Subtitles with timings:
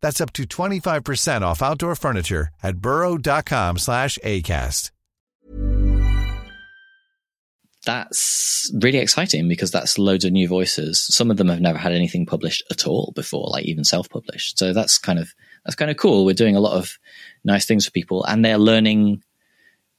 [0.00, 4.90] That's up to 25% off outdoor furniture at burrow.com slash ACAST.
[7.86, 11.00] That's really exciting because that's loads of new voices.
[11.00, 14.58] Some of them have never had anything published at all before, like even self-published.
[14.58, 15.32] So that's kind of
[15.64, 16.24] that's kind of cool.
[16.24, 16.98] We're doing a lot of
[17.44, 19.22] nice things for people and they're learning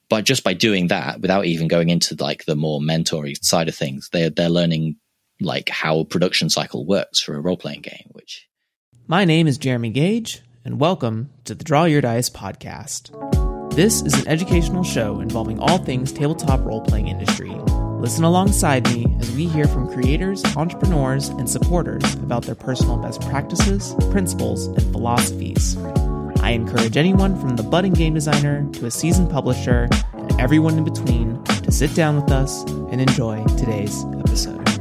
[0.10, 3.76] but just by doing that without even going into like the more mentory side of
[3.76, 4.98] things, they're they're learning
[5.40, 8.49] like how a production cycle works for a role playing game, which
[9.12, 13.10] My name is Jeremy Gage, and welcome to the Draw Your Dice podcast.
[13.74, 17.50] This is an educational show involving all things tabletop role playing industry.
[17.50, 23.22] Listen alongside me as we hear from creators, entrepreneurs, and supporters about their personal best
[23.22, 25.76] practices, principles, and philosophies.
[26.44, 30.84] I encourage anyone from the budding game designer to a seasoned publisher and everyone in
[30.84, 34.79] between to sit down with us and enjoy today's episode.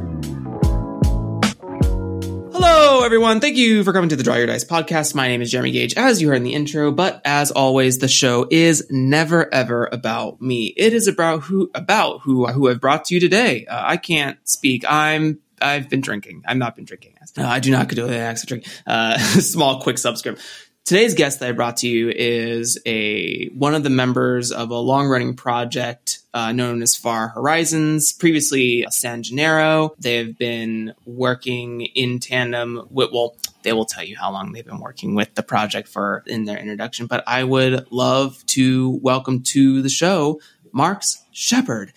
[2.61, 3.39] Hello, everyone.
[3.39, 5.15] Thank you for coming to the Draw Your Dice podcast.
[5.15, 6.91] My name is Jeremy Gage, as you heard in the intro.
[6.91, 10.75] But as always, the show is never ever about me.
[10.77, 13.65] It is about who about who who I've brought to you today.
[13.67, 14.85] Uh, I can't speak.
[14.89, 16.43] I'm I've been drinking.
[16.49, 17.15] I've not been drinking.
[17.39, 18.67] Uh, I do not do the of drink.
[18.85, 20.41] Uh, small, quick subscript.
[20.89, 24.79] Today's guest that I brought to you is a one of the members of a
[24.79, 29.95] long running project uh, known as Far Horizons, previously San Gennaro.
[29.99, 34.81] They've been working in tandem with, well, they will tell you how long they've been
[34.81, 37.05] working with the project for in their introduction.
[37.05, 40.41] But I would love to welcome to the show
[40.73, 41.93] Marx Shepard.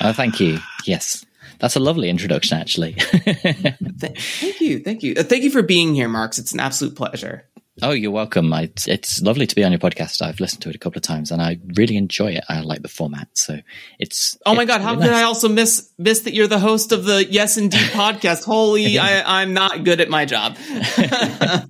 [0.00, 0.60] oh, thank you.
[0.86, 1.26] Yes.
[1.60, 2.92] That's a lovely introduction, actually.
[2.94, 6.38] thank you, thank you, uh, thank you for being here, Marx.
[6.38, 7.46] It's an absolute pleasure.
[7.82, 8.52] Oh, you're welcome.
[8.52, 10.20] I, it's lovely to be on your podcast.
[10.20, 12.44] I've listened to it a couple of times, and I really enjoy it.
[12.48, 13.58] I like the format, so
[13.98, 14.36] it's.
[14.44, 14.82] Oh my god!
[14.82, 15.22] How really could nice.
[15.22, 18.44] I also miss miss that you're the host of the Yes Indie'd podcast?
[18.44, 20.58] Holy, I, am not good at my job.
[20.58, 21.66] Never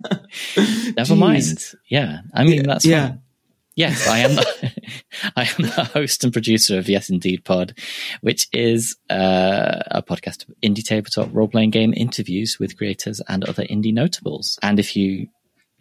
[0.56, 1.16] Jeez.
[1.16, 1.64] mind.
[1.88, 3.08] Yeah, I mean that's yeah.
[3.08, 3.22] Fine.
[3.76, 4.34] Yes, I am.
[4.34, 4.72] The,
[5.36, 7.74] I am the host and producer of Yes Indie'd Pod,
[8.20, 13.44] which is uh, a podcast of indie tabletop role playing game interviews with creators and
[13.44, 14.58] other indie notables.
[14.62, 15.28] And if you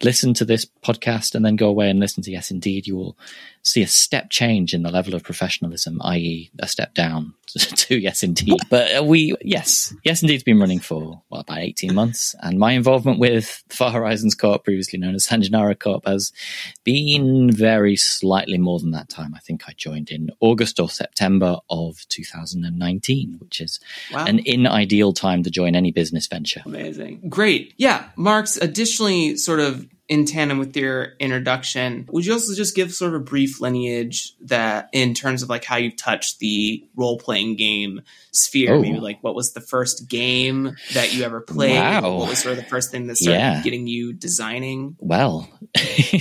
[0.02, 3.18] listen to this podcast and then go away and listen to Yes Indie'd, you will
[3.62, 8.22] see a step change in the level of professionalism, i.e., a step down to Yes
[8.22, 8.68] Indie'd.
[8.70, 12.72] But uh, we, yes, Yes Indie'd's been running for well about eighteen months, and my
[12.72, 16.32] involvement with Far Horizons Co-op, previously known as San Gennaro Co-op, has
[16.84, 19.34] been very slightly more than that time.
[19.34, 23.80] I think I joined in August or September of 2019, which is
[24.12, 24.24] wow.
[24.26, 26.62] an in-ideal time to join any business venture.
[26.64, 28.08] Amazing, great, yeah.
[28.16, 33.14] Marx additionally sort of in tandem with your introduction, would you also just give sort
[33.14, 37.54] of a brief lineage that in terms of like how you've touched the role playing
[37.54, 38.02] game
[38.32, 38.74] sphere?
[38.74, 38.82] Oh.
[38.82, 41.76] Maybe like what was the first game that you ever played?
[41.76, 42.18] Wow.
[42.18, 43.62] What was sort of the first thing that started yeah.
[43.62, 44.96] getting you designing?
[44.98, 45.48] Well,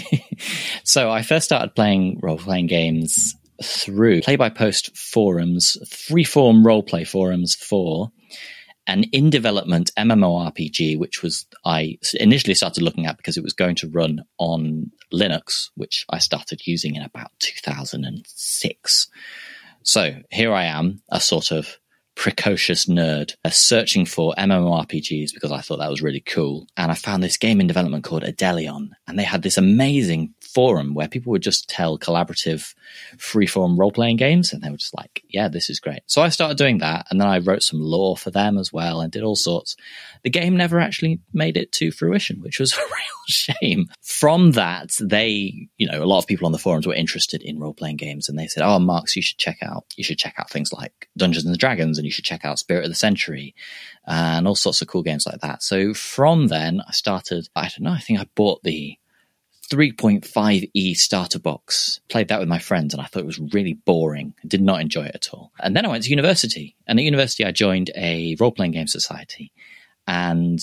[0.83, 6.83] so I first started playing role playing games through play by post forums, freeform role
[6.83, 8.11] play forums for
[8.89, 13.75] an in development MMORPG, which was I initially started looking at because it was going
[13.75, 19.07] to run on Linux, which I started using in about 2006.
[19.83, 21.77] So here I am, a sort of
[22.15, 26.67] precocious nerd, uh, searching for MMORPGs because I thought that was really cool.
[26.75, 30.93] And I found this game in development called Adelion, and they had this amazing forum
[30.93, 32.73] where people would just tell collaborative
[33.17, 36.01] freeform role playing games and they were just like, yeah, this is great.
[36.05, 39.01] So I started doing that and then I wrote some lore for them as well
[39.01, 39.75] and did all sorts.
[40.23, 43.87] The game never actually made it to fruition, which was a real shame.
[44.01, 47.59] From that, they, you know, a lot of people on the forums were interested in
[47.59, 50.35] role playing games and they said, oh, Marx, you should check out, you should check
[50.37, 53.55] out things like Dungeons and Dragons and you should check out Spirit of the Century
[54.05, 55.63] and all sorts of cool games like that.
[55.63, 58.98] So from then I started, I don't know, I think I bought the
[59.69, 61.99] 3.5e starter box.
[62.09, 64.33] Played that with my friends and I thought it was really boring.
[64.47, 65.51] Did not enjoy it at all.
[65.59, 66.75] And then I went to university.
[66.87, 69.51] And at university, I joined a role playing game society.
[70.07, 70.59] And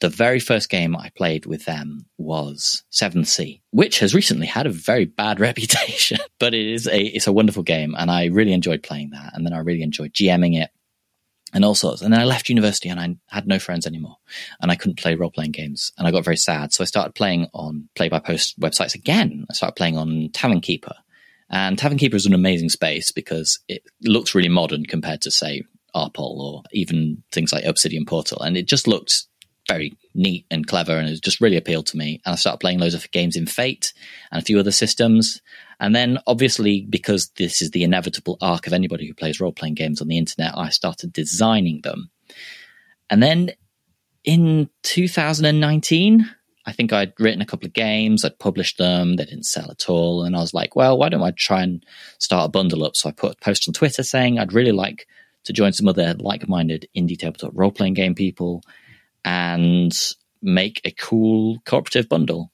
[0.00, 4.66] the very first game I played with them was Seventh Sea, which has recently had
[4.66, 8.52] a very bad reputation, but it is a it's a wonderful game, and I really
[8.52, 9.32] enjoyed playing that.
[9.34, 10.70] And then I really enjoyed GMing it
[11.54, 12.02] and all sorts.
[12.02, 14.16] And then I left university and I had no friends anymore
[14.60, 16.72] and I couldn't play role playing games and I got very sad.
[16.72, 19.46] So I started playing on play by post websites again.
[19.48, 20.94] I started playing on Tavern Keeper
[21.50, 25.62] and Tavern Keeper is an amazing space because it looks really modern compared to say
[25.94, 28.42] RPOL or even things like Obsidian Portal.
[28.42, 29.26] And it just looked
[29.68, 32.20] very neat and clever and it just really appealed to me.
[32.26, 33.92] And I started playing loads of games in Fate
[34.30, 35.40] and a few other systems.
[35.84, 39.74] And then obviously, because this is the inevitable arc of anybody who plays role playing
[39.74, 42.10] games on the internet, I started designing them.
[43.10, 43.50] And then
[44.24, 46.26] in 2019,
[46.64, 49.90] I think I'd written a couple of games, I'd published them, they didn't sell at
[49.90, 50.24] all.
[50.24, 51.84] And I was like, well, why don't I try and
[52.18, 52.96] start a bundle up?
[52.96, 55.06] So I put a post on Twitter saying I'd really like
[55.44, 58.62] to join some other like minded indie tabletop role playing game people
[59.22, 59.92] and
[60.40, 62.52] make a cool cooperative bundle.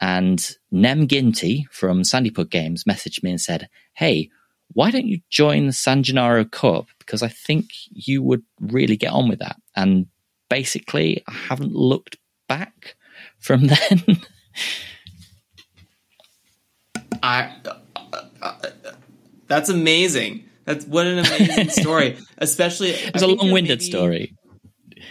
[0.00, 4.30] And Nem Ginty from Sandypug Games messaged me and said, Hey,
[4.72, 6.88] why don't you join the San Gennaro Co-op?
[6.98, 9.56] Because I think you would really get on with that.
[9.74, 10.06] And
[10.50, 12.96] basically, I haven't looked back
[13.38, 14.20] from then.
[17.22, 18.70] I, uh, uh,
[19.46, 20.44] that's amazing.
[20.64, 22.18] That's what an amazing story.
[22.38, 24.34] Especially, it's a long-winded maybe, story.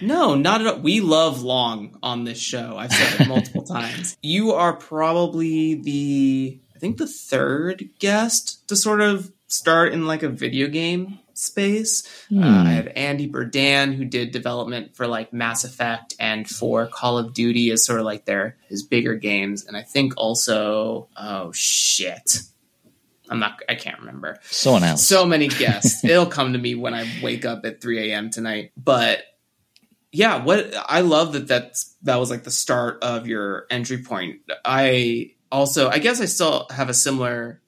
[0.01, 0.79] No, not at all.
[0.79, 2.75] We love long on this show.
[2.77, 4.17] I've said it multiple times.
[4.21, 10.23] You are probably the, I think, the third guest to sort of start in like
[10.23, 12.07] a video game space.
[12.29, 12.43] Hmm.
[12.43, 17.17] Uh, I have Andy Burdan who did development for like Mass Effect and for Call
[17.17, 21.51] of Duty as sort of like their his bigger games, and I think also oh
[21.53, 22.39] shit.
[23.27, 23.59] I'm not.
[23.67, 24.37] I can't remember.
[24.43, 25.03] Someone else.
[25.03, 26.03] So many guests.
[26.05, 28.29] It'll come to me when I wake up at 3 a.m.
[28.29, 28.71] tonight.
[28.77, 29.23] But
[30.15, 34.39] yeah, what I love that that's that was like the start of your entry point.
[34.63, 37.61] I also, I guess I still have a similar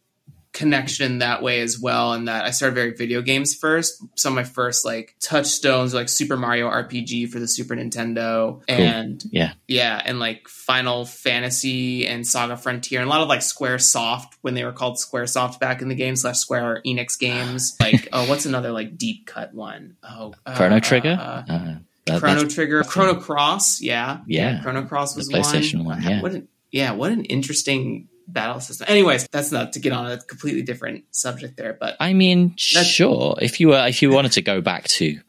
[0.54, 4.02] connection that way as well and that I started very video games first.
[4.16, 9.22] Some of my first like touchstones like Super Mario RPG for the Super Nintendo and
[9.22, 9.30] cool.
[9.34, 9.54] yeah.
[9.68, 14.38] Yeah, and like Final Fantasy and Saga Frontier and a lot of like Square Soft
[14.42, 17.76] when they were called Square Soft back in the game slash Square Enix games.
[17.82, 19.98] like oh what's another like deep cut one?
[20.02, 21.18] Oh Chrono uh, Trigger?
[21.20, 21.76] Uh, uh,
[22.07, 26.01] that, Chrono Trigger, Chrono Cross, yeah, yeah, Chrono Cross was the PlayStation one.
[26.01, 28.88] one yeah, what an, yeah, what an interesting battle system.
[28.89, 33.38] Anyways, that's not to get on a completely different subject there, but I mean, sure,
[33.42, 35.19] if you were if you wanted to go back to,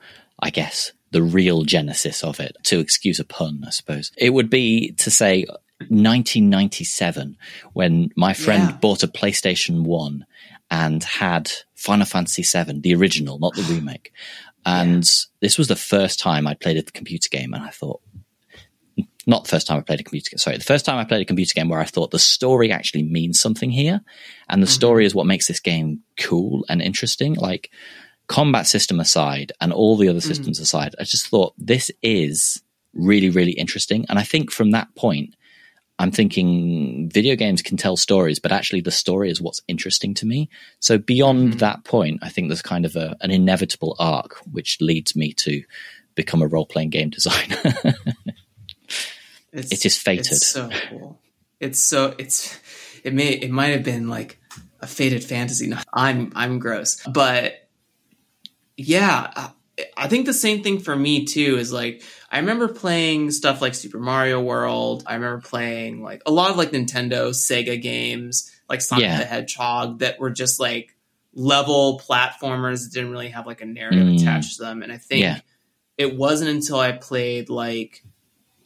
[0.40, 4.50] I guess the real genesis of it, to excuse a pun, I suppose it would
[4.50, 5.46] be to say
[5.88, 7.36] 1997
[7.72, 8.76] when my friend yeah.
[8.76, 10.26] bought a PlayStation One
[10.70, 14.12] and had Final Fantasy VII, the original, not the remake.
[14.68, 15.38] And yeah.
[15.40, 18.02] this was the first time I played a computer game, and I thought,
[19.26, 20.38] not the first time I played a computer game.
[20.38, 23.04] Sorry, the first time I played a computer game where I thought the story actually
[23.04, 24.02] means something here,
[24.48, 24.72] and the mm-hmm.
[24.72, 27.32] story is what makes this game cool and interesting.
[27.34, 27.70] Like
[28.26, 30.28] combat system aside, and all the other mm-hmm.
[30.28, 34.04] systems aside, I just thought this is really, really interesting.
[34.10, 35.34] And I think from that point,
[35.98, 40.26] I'm thinking video games can tell stories, but actually the story is what's interesting to
[40.26, 40.48] me.
[40.78, 41.58] So beyond mm-hmm.
[41.58, 45.62] that point, I think there's kind of a, an inevitable arc which leads me to
[46.14, 47.56] become a role playing game designer.
[49.52, 50.32] it is fated.
[50.32, 51.20] It's so cool.
[51.60, 52.58] It's so it's
[53.02, 54.40] it may it might have been like
[54.80, 55.66] a fated fantasy.
[55.66, 57.68] No, I'm I'm gross, but
[58.76, 59.50] yeah,
[59.96, 63.74] I think the same thing for me too is like I remember playing stuff like
[63.74, 65.02] Super Mario World.
[65.06, 69.18] I remember playing like a lot of like Nintendo, Sega games, like Sonic yeah.
[69.18, 70.94] the Hedgehog that were just like
[71.32, 74.20] level platformers that didn't really have like a narrative mm.
[74.20, 74.82] attached to them.
[74.82, 75.40] And I think yeah.
[75.96, 78.02] it wasn't until I played like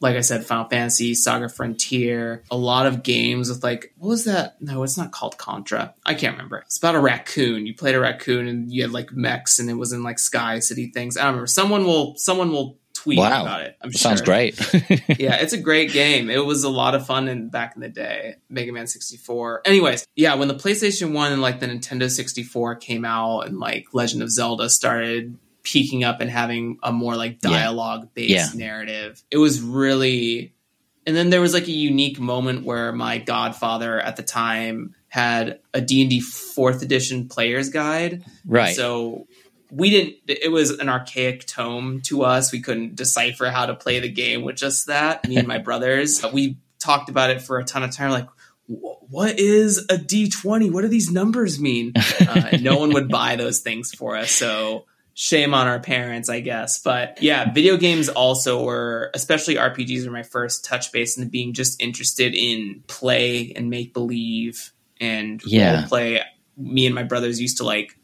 [0.03, 4.25] like I said, Final Fantasy, Saga Frontier, a lot of games with like, what was
[4.25, 4.61] that?
[4.61, 5.95] No, it's not called Contra.
[6.05, 6.57] I can't remember.
[6.65, 7.65] It's about a raccoon.
[7.65, 10.59] You played a raccoon and you had like mechs and it was in like Sky
[10.59, 11.15] City things.
[11.15, 11.47] I don't remember.
[11.47, 13.41] Someone will, someone will tweet wow.
[13.41, 13.75] about it.
[13.81, 13.99] I'm sure.
[13.99, 14.57] Sounds great.
[15.19, 16.29] yeah, it's a great game.
[16.29, 19.63] It was a lot of fun in back in the day, Mega Man 64.
[19.65, 23.87] Anyways, yeah, when the PlayStation 1 and like the Nintendo 64 came out and like
[23.93, 28.47] Legend of Zelda started peaking up and having a more like dialogue based yeah.
[28.55, 30.53] narrative, it was really
[31.05, 35.59] and then there was like a unique moment where my godfather at the time had
[35.73, 38.23] a D&D 4th edition player's guide.
[38.45, 38.73] Right.
[38.73, 39.27] So
[39.73, 42.51] we didn't it was an archaic tome to us.
[42.51, 46.23] We couldn't decipher how to play the game with just that me and my brothers.
[46.31, 48.27] We talked about it for a ton of time like
[48.67, 51.93] what is a d20 what do these numbers mean?
[52.23, 56.39] Uh, no one would buy those things for us so shame on our parents i
[56.39, 56.81] guess.
[56.81, 61.53] But yeah video games also were especially rpgs were my first touch base into being
[61.53, 65.79] just interested in play and make believe and yeah.
[65.79, 66.21] role play.
[66.57, 67.97] Me and my brothers used to like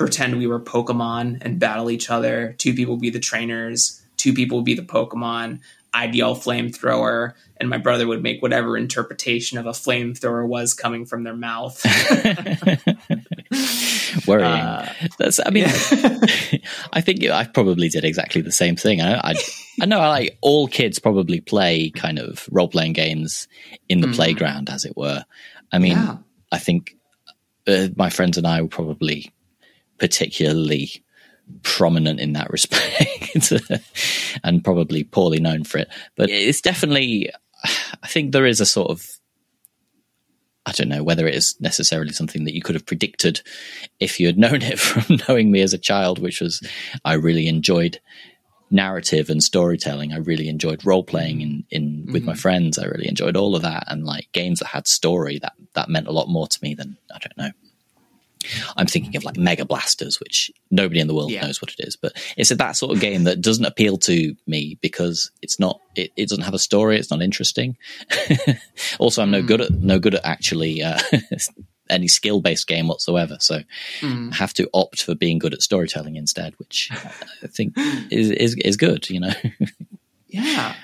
[0.00, 2.54] pretend we were Pokemon and battle each other.
[2.56, 5.60] Two people be the trainers, two people would be the Pokemon.
[5.92, 11.04] I'd yell flamethrower, and my brother would make whatever interpretation of a flamethrower was coming
[11.04, 11.84] from their mouth.
[14.26, 14.46] Worrying.
[14.46, 15.38] Uh, That's.
[15.44, 15.64] I mean,
[16.92, 19.02] I think I probably did exactly the same thing.
[19.02, 19.34] I, I,
[19.82, 20.00] I know.
[20.00, 23.48] I like all kids probably play kind of role playing games
[23.88, 24.14] in the mm.
[24.14, 25.26] playground, as it were.
[25.72, 26.16] I mean, yeah.
[26.52, 26.96] I think
[27.66, 29.30] uh, my friends and I will probably
[30.00, 31.04] particularly
[31.62, 33.52] prominent in that respect
[34.44, 35.88] and probably poorly known for it.
[36.16, 37.30] But it's definitely,
[38.02, 39.06] I think there is a sort of,
[40.66, 43.42] I don't know whether it is necessarily something that you could have predicted
[43.98, 46.66] if you had known it from knowing me as a child, which was
[47.04, 48.00] I really enjoyed
[48.70, 50.12] narrative and storytelling.
[50.12, 52.26] I really enjoyed role playing in, in with mm-hmm.
[52.26, 52.78] my friends.
[52.78, 56.06] I really enjoyed all of that and like games that had story that that meant
[56.06, 57.50] a lot more to me than I don't know
[58.76, 61.44] I'm thinking of like Mega Blasters, which nobody in the world yeah.
[61.44, 64.78] knows what it is, but it's that sort of game that doesn't appeal to me
[64.80, 66.98] because it's not, it, it doesn't have a story.
[66.98, 67.76] It's not interesting.
[68.98, 69.46] also, I'm no mm.
[69.46, 70.98] good at, no good at actually, uh,
[71.90, 73.36] any skill based game whatsoever.
[73.40, 73.60] So
[74.00, 74.32] mm.
[74.32, 76.88] I have to opt for being good at storytelling instead, which
[77.42, 77.74] I think
[78.10, 79.32] is, is, is good, you know?
[80.28, 80.74] yeah.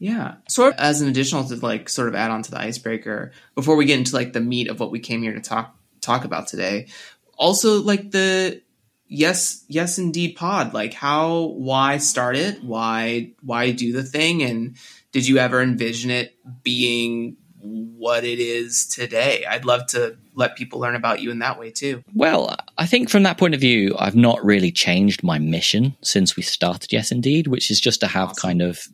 [0.00, 0.34] Yeah.
[0.48, 3.84] So as an additional to like sort of add on to the icebreaker before we
[3.84, 6.88] get into like the meat of what we came here to talk talk about today.
[7.36, 8.62] Also, like the
[9.06, 10.74] yes, yes, indeed pod.
[10.74, 12.62] Like how, why start it?
[12.62, 14.42] Why, why do the thing?
[14.42, 14.76] And
[15.12, 19.44] did you ever envision it being what it is today?
[19.48, 22.02] I'd love to let people learn about you in that way too.
[22.14, 26.36] Well, I think from that point of view, I've not really changed my mission since
[26.36, 28.48] we started Yes Indie'd, which is just to have awesome.
[28.48, 28.88] kind of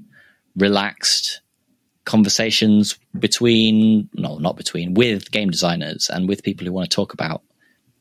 [0.56, 1.40] relaxed
[2.04, 7.12] conversations between, no, not between, with game designers and with people who want to talk
[7.12, 7.42] about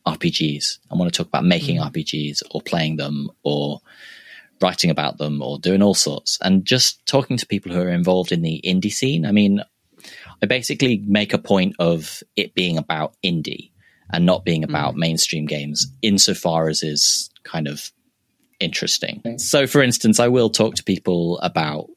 [0.07, 1.91] RPGs and want to talk about making mm.
[1.91, 3.81] RPGs or playing them or
[4.61, 8.31] writing about them or doing all sorts and just talking to people who are involved
[8.31, 9.25] in the indie scene.
[9.25, 9.61] I mean,
[10.41, 13.71] I basically make a point of it being about indie
[14.11, 14.99] and not being about mm.
[14.99, 17.91] mainstream games insofar as is kind of
[18.59, 19.37] interesting.
[19.37, 21.89] So, for instance, I will talk to people about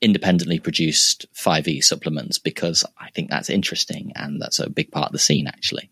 [0.00, 5.12] independently produced 5e supplements because I think that's interesting and that's a big part of
[5.12, 5.90] the scene actually.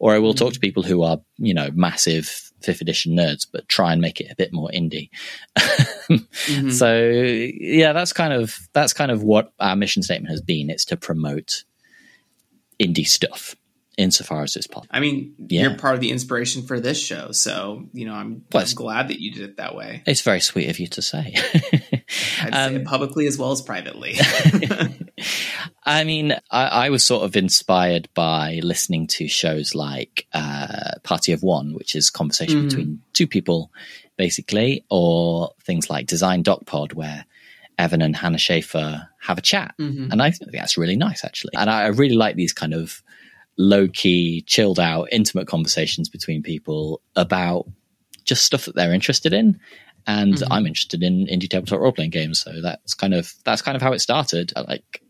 [0.00, 3.68] Or I will talk to people who are, you know, massive fifth edition nerds, but
[3.68, 5.10] try and make it a bit more indie.
[5.56, 6.70] mm-hmm.
[6.70, 10.70] So yeah, that's kind of that's kind of what our mission statement has been.
[10.70, 11.64] It's to promote
[12.80, 13.54] indie stuff
[13.96, 14.90] insofar as it's possible.
[14.90, 15.62] I mean, yeah.
[15.62, 19.20] you're part of the inspiration for this show, so you know I'm, I'm glad that
[19.20, 20.02] you did it that way.
[20.06, 21.36] It's very sweet of you to say.
[22.42, 24.16] I'd um, publicly as well as privately.
[25.84, 31.32] I mean, I, I, was sort of inspired by listening to shows like uh, Party
[31.32, 32.68] of One, which is conversation mm-hmm.
[32.68, 33.70] between two people,
[34.16, 37.26] basically, or things like Design Doc Pod, where
[37.78, 39.74] Evan and Hannah Shaffer have a chat.
[39.78, 40.10] Mm-hmm.
[40.10, 41.52] And I think that's really nice, actually.
[41.56, 43.02] And I, I really like these kind of
[43.56, 47.66] low key, chilled out, intimate conversations between people about
[48.24, 49.60] just stuff that they're interested in.
[50.06, 50.52] And mm-hmm.
[50.52, 53.82] I'm interested in indie tabletop role playing games, so that's kind of that's kind of
[53.82, 54.52] how it started.
[54.56, 55.02] Like,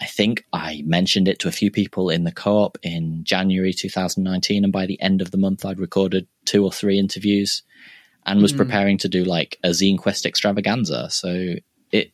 [0.00, 4.64] I think I mentioned it to a few people in the co-op in January 2019,
[4.64, 7.62] and by the end of the month, I'd recorded two or three interviews,
[8.24, 8.58] and was mm-hmm.
[8.58, 11.10] preparing to do like a Zine Quest extravaganza.
[11.10, 11.54] So
[11.90, 12.12] it,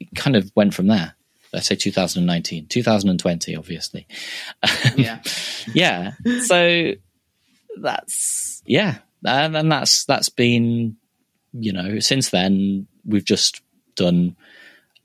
[0.00, 1.14] it kind of went from there
[1.52, 4.06] let's say 2019, 2020, obviously.
[4.96, 5.20] Yeah.
[5.74, 6.12] yeah.
[6.44, 6.92] So
[7.80, 8.98] that's, yeah.
[9.24, 10.96] And, and that's, that's been,
[11.52, 13.60] you know, since then, we've just
[13.94, 14.36] done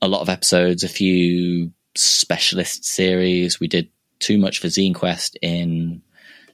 [0.00, 3.60] a lot of episodes, a few specialist series.
[3.60, 3.88] We did
[4.18, 6.02] too much for Zine Quest in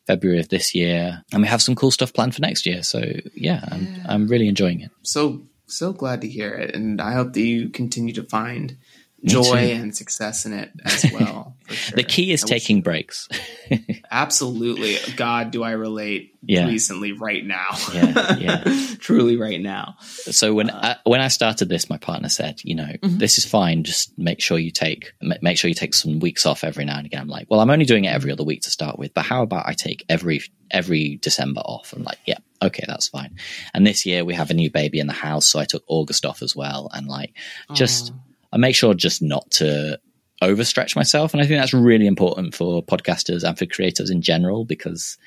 [0.06, 2.82] February of this year, and we have some cool stuff planned for next year.
[2.82, 3.02] So
[3.34, 4.90] yeah, I'm, I'm really enjoying it.
[5.02, 6.74] So so glad to hear it.
[6.74, 8.76] And I hope that you continue to find
[9.24, 11.56] joy and success in it as well.
[11.68, 11.96] Sure.
[11.96, 13.28] the key is I taking breaks.
[14.10, 14.96] absolutely.
[15.16, 16.66] God, do I relate yeah.
[16.66, 17.70] recently right now.
[17.92, 18.64] yeah, yeah.
[18.98, 19.96] Truly right now.
[20.00, 23.18] So when uh, I, when I started this, my partner said, you know, mm-hmm.
[23.18, 23.84] this is fine.
[23.84, 27.06] Just make sure you take make sure you take some weeks off every now and
[27.06, 27.22] again.
[27.22, 29.42] I'm like, well, I'm only doing it every other week to start with, but how
[29.42, 31.94] about I take every every December off?
[31.94, 33.36] I'm like, yeah, okay, that's fine.
[33.72, 36.26] And this year we have a new baby in the house, so I took August
[36.26, 37.32] off as well, and like
[37.72, 38.12] just.
[38.12, 38.16] Aww
[38.54, 39.98] I make sure just not to
[40.40, 41.34] overstretch myself.
[41.34, 45.18] And I think that's really important for podcasters and for creators in general because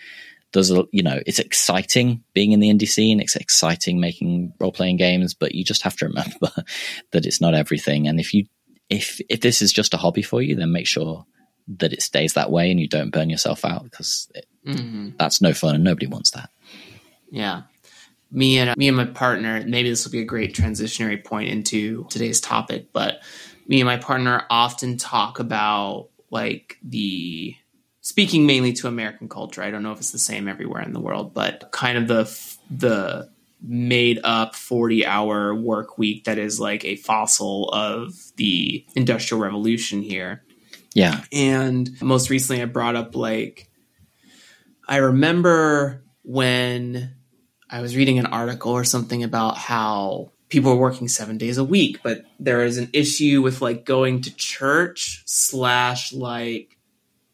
[0.54, 3.20] there's a, you know, it's exciting being in the indie scene.
[3.20, 6.52] It's exciting making role playing games, but you just have to remember
[7.12, 8.08] that it's not everything.
[8.08, 8.46] And if you,
[8.90, 11.26] if, if this is just a hobby for you, then make sure
[11.80, 15.10] that it stays that way and you don't burn yourself out because it, mm-hmm.
[15.20, 16.50] that's no fun and nobody wants that.
[17.30, 17.64] Yeah
[18.32, 22.06] me and me and my partner maybe this will be a great transitionary point into
[22.10, 23.22] today's topic but
[23.68, 27.56] me and my partner often talk about like the
[28.02, 29.62] speaking mainly to american culture.
[29.62, 32.58] I don't know if it's the same everywhere in the world but kind of the
[32.70, 33.30] the
[33.62, 40.04] made up 40 hour work week that is like a fossil of the industrial revolution
[40.04, 40.44] here.
[40.94, 41.24] Yeah.
[41.32, 43.70] And most recently i brought up like
[44.88, 47.17] i remember when
[47.70, 51.64] I was reading an article or something about how people are working seven days a
[51.64, 56.78] week, but there is an issue with like going to church slash like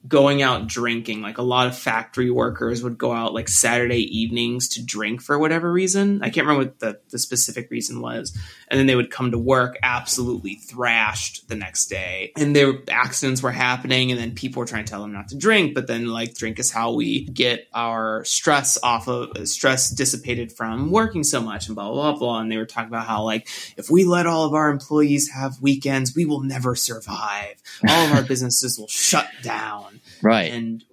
[0.07, 1.21] going out drinking.
[1.21, 5.37] Like a lot of factory workers would go out like Saturday evenings to drink for
[5.37, 6.21] whatever reason.
[6.21, 8.37] I can't remember what the, the specific reason was.
[8.73, 12.31] And then they would come to work absolutely thrashed the next day.
[12.35, 15.37] And their accidents were happening and then people were trying to tell them not to
[15.37, 19.91] drink, but then like drink is how we get our stress off of uh, stress
[19.91, 22.19] dissipated from working so much and blah blah blah.
[22.19, 22.39] blah.
[22.39, 25.61] And they were talking about how like if we let all of our employees have
[25.61, 27.61] weekends, we will never survive.
[27.87, 30.51] All of our businesses will shut down Right.
[30.51, 30.83] And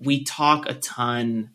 [0.00, 1.50] we talk a ton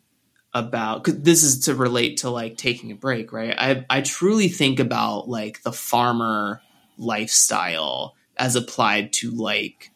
[0.54, 3.54] about cause this is to relate to like taking a break, right?
[3.58, 6.62] I I truly think about like the farmer
[6.96, 9.90] lifestyle as applied to like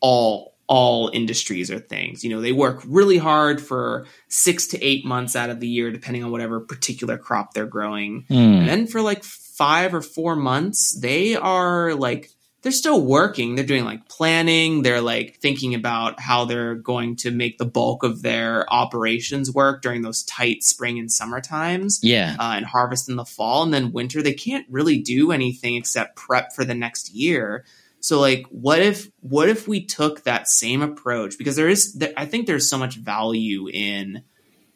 [0.00, 2.24] all all industries or things.
[2.24, 5.90] You know, they work really hard for six to eight months out of the year,
[5.90, 8.24] depending on whatever particular crop they're growing.
[8.28, 8.58] Mm.
[8.58, 12.30] And then for like five or four months, they are like
[12.66, 13.54] they're still working.
[13.54, 14.82] They're doing like planning.
[14.82, 19.82] They're like thinking about how they're going to make the bulk of their operations work
[19.82, 22.00] during those tight spring and summer times.
[22.02, 22.34] Yeah.
[22.36, 23.62] Uh, and harvest in the fall.
[23.62, 27.64] And then winter, they can't really do anything except prep for the next year.
[28.00, 31.38] So like, what if, what if we took that same approach?
[31.38, 34.24] Because there is, there, I think there's so much value in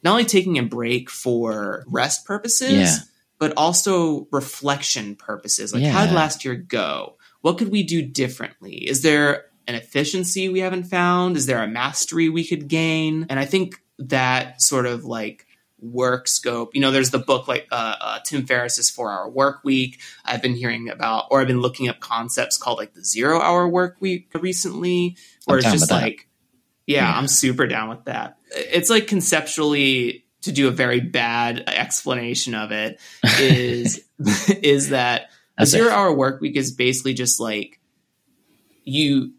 [0.05, 2.96] not only taking a break for rest purposes, yeah.
[3.40, 5.74] but also reflection purposes.
[5.74, 5.90] Like, yeah.
[5.90, 7.16] how did last year go?
[7.40, 8.88] What could we do differently?
[8.88, 11.37] Is there an efficiency we haven't found?
[11.37, 13.26] Is there a mastery we could gain?
[13.31, 15.46] And I think that sort of like
[15.81, 16.74] work scope.
[16.74, 20.00] You know, there's the book like uh, uh, Tim Ferriss's Four Hour Work Week.
[20.24, 23.68] I've been hearing about, or I've been looking up concepts called like the Zero Hour
[23.68, 26.29] Work Week recently, where I'm it's just like,
[26.87, 28.38] yeah, yeah, I'm super down with that.
[28.50, 32.98] It's like conceptually to do a very bad explanation of it
[33.38, 34.05] is
[34.62, 35.31] is that
[35.62, 37.81] a zero hour work week is basically just like
[38.85, 39.33] you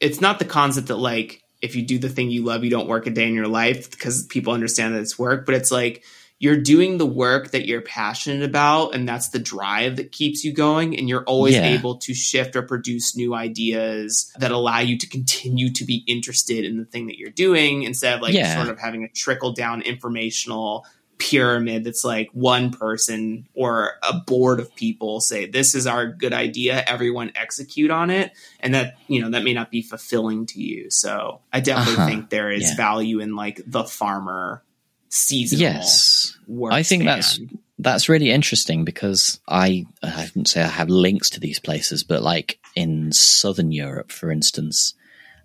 [0.00, 2.88] it's not the concept that like if you do the thing you love you don't
[2.88, 6.04] work a day in your life because people understand that it's work but it's like
[6.38, 10.52] you're doing the work that you're passionate about and that's the drive that keeps you
[10.52, 11.64] going and you're always yeah.
[11.64, 16.64] able to shift or produce new ideas that allow you to continue to be interested
[16.64, 18.54] in the thing that you're doing instead of like yeah.
[18.54, 20.84] sort of having a trickle down informational
[21.18, 26.34] pyramid that's like one person or a board of people say this is our good
[26.34, 30.60] idea everyone execute on it and that you know that may not be fulfilling to
[30.60, 32.06] you so i definitely uh-huh.
[32.06, 32.76] think there is yeah.
[32.76, 34.62] value in like the farmer
[35.08, 36.36] seasonal yes
[36.70, 37.40] i think that's
[37.78, 42.22] that's really interesting because i i wouldn't say i have links to these places but
[42.22, 44.94] like in southern europe for instance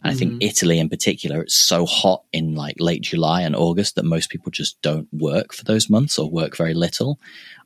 [0.04, 0.42] and I think mm-hmm.
[0.42, 4.52] Italy in particular, it's so hot in like late July and August that most people
[4.52, 7.20] just don't work for those months or work very little.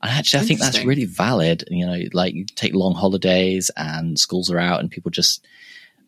[0.03, 1.63] And actually, I think that's really valid.
[1.69, 5.47] You know, like you take long holidays and schools are out and people just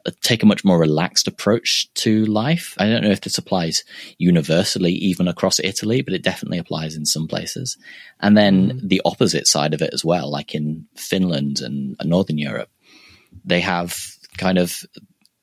[0.06, 2.76] uh, take a much more relaxed approach to life.
[2.78, 3.86] I don't know if this applies
[4.18, 7.78] universally, even across Italy, but it definitely applies in some places.
[8.20, 12.38] And then mm the opposite side of it as well, like in Finland and Northern
[12.38, 12.70] Europe,
[13.44, 13.98] they have
[14.38, 14.86] kind of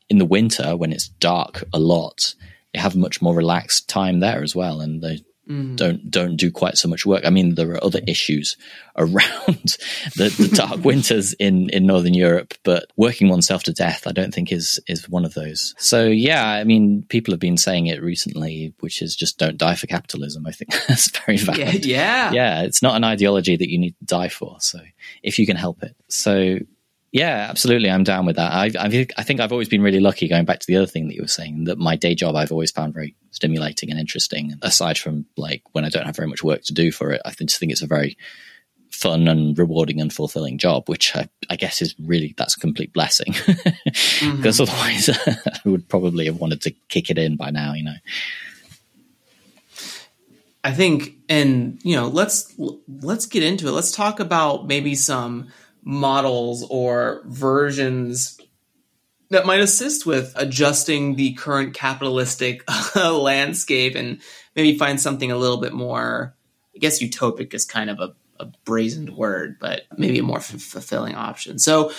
[0.08, 2.34] in the winter when it's dark a lot,
[2.72, 5.76] they have much more relaxed time there as well, and they mm.
[5.76, 7.24] don't don't do quite so much work.
[7.24, 8.56] I mean, there are other issues
[8.96, 9.76] around
[10.16, 14.34] the, the dark winters in in northern Europe, but working oneself to death, I don't
[14.34, 15.74] think is is one of those.
[15.78, 19.76] So yeah, I mean, people have been saying it recently, which is just don't die
[19.76, 20.46] for capitalism.
[20.46, 21.86] I think that's very valid.
[21.86, 22.62] Yeah, yeah, yeah.
[22.62, 24.56] It's not an ideology that you need to die for.
[24.60, 24.80] So
[25.22, 26.58] if you can help it, so
[27.14, 27.88] yeah, absolutely.
[27.88, 28.53] I'm down with that.
[28.53, 31.07] I, I, I, think I've always been really lucky going back to the other thing
[31.07, 34.55] that you were saying that my day job I've always found very stimulating and interesting.
[34.62, 37.31] Aside from like when I don't have very much work to do for it, I
[37.31, 38.18] just think it's a very
[38.90, 42.92] fun and rewarding and fulfilling job, which I, I guess is really, that's a complete
[42.92, 43.55] blessing because
[44.18, 44.62] mm-hmm.
[44.62, 45.09] otherwise
[45.64, 47.94] I would probably have wanted to kick it in by now, you know.
[50.64, 52.53] I think, and you know, let's,
[52.88, 53.70] let's get into it.
[53.70, 55.53] Let's talk about maybe some,
[55.84, 58.40] models or versions
[59.30, 62.62] that might assist with adjusting the current capitalistic
[62.96, 64.20] landscape and
[64.56, 66.34] maybe find something a little bit more
[66.74, 70.46] i guess utopic is kind of a, a brazened word but maybe a more f-
[70.46, 71.58] fulfilling option.
[71.58, 71.92] So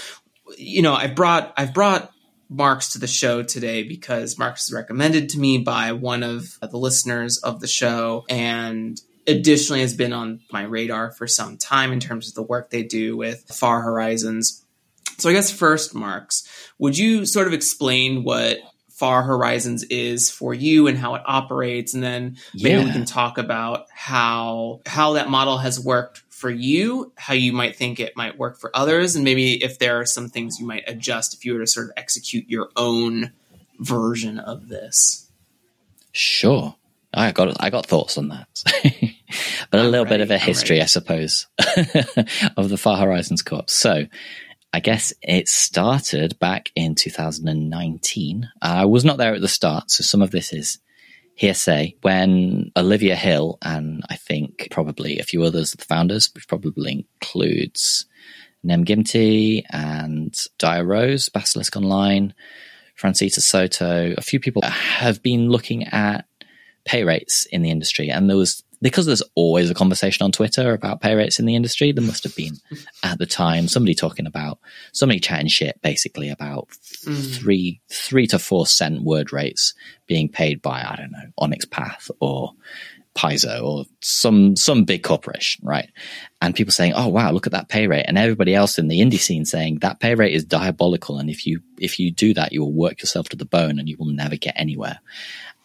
[0.58, 2.12] you know i brought i've brought
[2.50, 6.78] marx to the show today because marx is recommended to me by one of the
[6.78, 12.00] listeners of the show and additionally has been on my radar for some time in
[12.00, 14.64] terms of the work they do with Far Horizons.
[15.18, 18.58] So I guess first, Marx, would you sort of explain what
[18.90, 22.86] Far Horizons is for you and how it operates, and then maybe yeah.
[22.86, 27.76] we can talk about how how that model has worked for you, how you might
[27.76, 30.84] think it might work for others, and maybe if there are some things you might
[30.88, 33.34] adjust if you were to sort of execute your own
[33.80, 35.30] version of this.
[36.14, 36.76] Sure.
[37.16, 38.48] Oh, I got I got thoughts on that,
[39.72, 41.48] but I'm a little ready, bit of a history, I suppose,
[42.58, 43.70] of the Far Horizons Co-op.
[43.70, 44.06] So,
[44.74, 48.50] I guess it started back in 2019.
[48.62, 50.80] I was not there at the start, so some of this is
[51.36, 51.96] hearsay.
[52.02, 57.08] When Olivia Hill and I think probably a few others of the founders, which probably
[57.22, 58.08] includes
[58.62, 62.34] Nem Ginty and Dia Rose, Basilisk Online,
[63.00, 66.26] Francita Soto, a few people have been looking at
[66.86, 68.10] pay rates in the industry.
[68.10, 71.56] And there was, because there's always a conversation on Twitter about pay rates in the
[71.56, 72.56] industry, there must have been
[73.04, 74.60] at the time somebody talking about,
[74.94, 76.70] somebody chatting shit basically about
[77.04, 77.36] mm.
[77.36, 79.74] three, three to four cent word rates
[80.08, 82.54] being paid by, I don't know, Onyx Path or
[83.16, 85.90] Paizo or some some big corporation, right?
[86.42, 89.00] And people saying, "Oh wow, look at that pay rate," and everybody else in the
[89.00, 92.52] indie scene saying that pay rate is diabolical, and if you if you do that,
[92.52, 95.00] you will work yourself to the bone, and you will never get anywhere.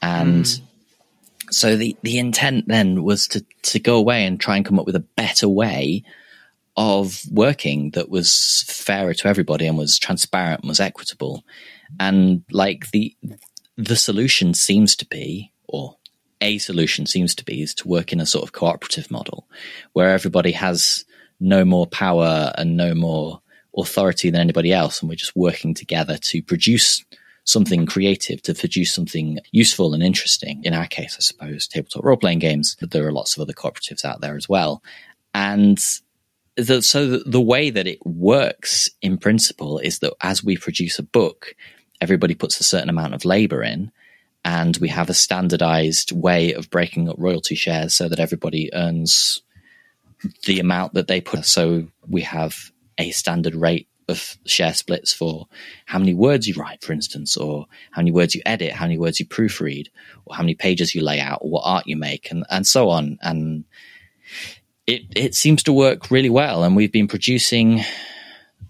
[0.01, 0.61] And mm.
[1.51, 4.87] So the, the intent then was to, to go away and try and come up
[4.87, 6.05] with a better way
[6.77, 11.45] of working that was fairer to everybody and was transparent and was equitable.
[11.99, 13.15] And like the,
[13.77, 15.97] the solution seems to be, or
[16.41, 19.49] a solution seems to be, is to work in a sort of cooperative model
[19.93, 21.05] where everybody has
[21.41, 23.43] no more power and no more
[23.77, 25.01] authority than anybody else.
[25.01, 27.05] And we're just working together to produce
[27.51, 30.63] something creative, to produce something useful and interesting.
[30.65, 33.53] In our case, I suppose, tabletop role playing games, but there are lots of other
[33.53, 34.83] cooperatives out there as well.
[35.35, 35.79] And
[36.57, 40.99] the, so the, the way that it works in principle is that as we produce
[40.99, 41.55] a book,
[42.01, 43.93] everybody puts a certain amount of labor in
[44.45, 49.43] and we have a standardized way of breaking up royalty shares so that everybody earns
[50.47, 51.45] the amount that they put.
[51.45, 55.47] So we have a standard rate of share splits for
[55.87, 58.99] how many words you write, for instance, or how many words you edit, how many
[58.99, 59.87] words you proofread,
[60.25, 62.89] or how many pages you lay out, or what art you make, and, and so
[62.91, 63.19] on.
[63.23, 63.65] And
[64.87, 66.65] it it seems to work really well.
[66.65, 67.83] And we've been producing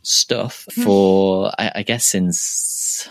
[0.03, 0.83] stuff hmm.
[0.83, 3.09] for I, I guess since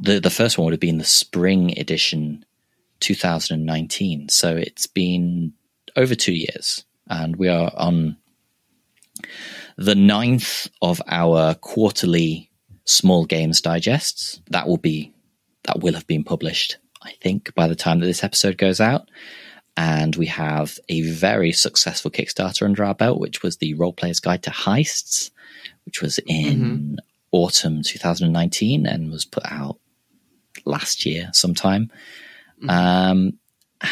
[0.00, 2.44] the the first one would have been the spring edition
[3.00, 4.28] 2019.
[4.28, 5.52] So it's been
[5.96, 8.16] over two years, and we are on
[9.76, 12.50] the ninth of our quarterly
[12.84, 14.40] small games digests.
[14.50, 15.12] That will be
[15.64, 19.10] that will have been published, I think, by the time that this episode goes out.
[19.76, 24.20] And we have a very successful Kickstarter under our belt, which was the Role Player's
[24.20, 25.30] Guide to Heists,
[25.84, 26.94] which was in mm-hmm.
[27.32, 29.78] autumn 2019 and was put out
[30.64, 31.90] last year sometime.
[32.62, 32.70] Mm-hmm.
[32.70, 33.38] Um,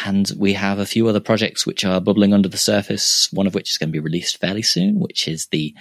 [0.05, 3.53] and we have a few other projects which are bubbling under the surface, one of
[3.53, 5.73] which is going to be released fairly soon, which is the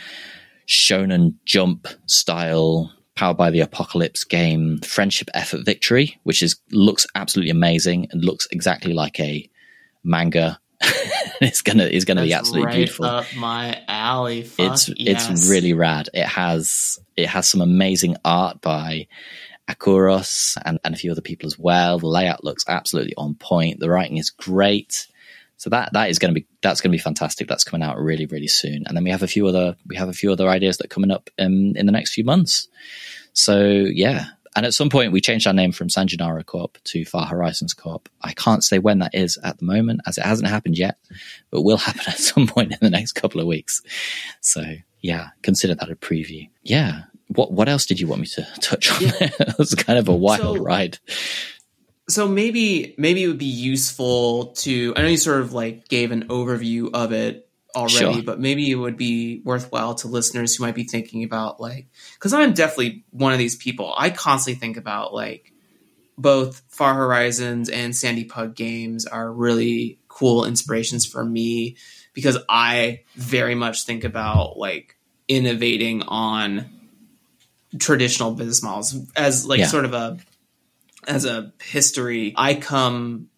[0.69, 7.51] Shonen Jump style powered by the apocalypse game Friendship Effort Victory, which is looks absolutely
[7.51, 9.49] amazing and looks exactly like a
[10.05, 10.59] manga.
[11.41, 13.05] it's gonna it's gonna That's be absolutely right beautiful.
[13.05, 14.43] Up my alley.
[14.43, 15.31] Fuck it's yes.
[15.31, 16.09] it's really rad.
[16.13, 19.07] It has it has some amazing art by
[19.69, 21.99] Akuros and, and a few other people as well.
[21.99, 23.81] The layout looks absolutely on point.
[23.81, 25.07] The writing is great.
[25.57, 27.47] So that that is going to be that's going to be fantastic.
[27.47, 28.85] That's coming out really really soon.
[28.87, 30.95] And then we have a few other we have a few other ideas that are
[30.95, 32.67] coming up in, in the next few months.
[33.33, 36.43] So yeah, and at some point we changed our name from San Gennaro
[36.85, 38.09] to Far Horizons Co-op.
[38.21, 40.99] I can't say when that is at the moment, as it hasn't happened yet,
[41.51, 43.83] but will happen at some point in the next couple of weeks.
[44.41, 44.65] So
[45.01, 46.49] yeah, consider that a preview.
[46.63, 47.03] Yeah.
[47.35, 49.03] What what else did you want me to touch on?
[49.03, 49.11] Yeah.
[49.21, 50.99] it was kind of a wild so, ride
[52.09, 56.11] so maybe maybe it would be useful to i know you sort of like gave
[56.11, 58.23] an overview of it already sure.
[58.23, 62.33] but maybe it would be worthwhile to listeners who might be thinking about like because
[62.33, 65.53] i'm definitely one of these people i constantly think about like
[66.19, 71.77] both far horizons and sandy pug games are really cool inspirations for me
[72.13, 74.97] because i very much think about like
[75.29, 76.82] innovating on
[77.79, 79.67] traditional business models as like yeah.
[79.67, 80.19] sort of a
[81.07, 83.29] as a history, I come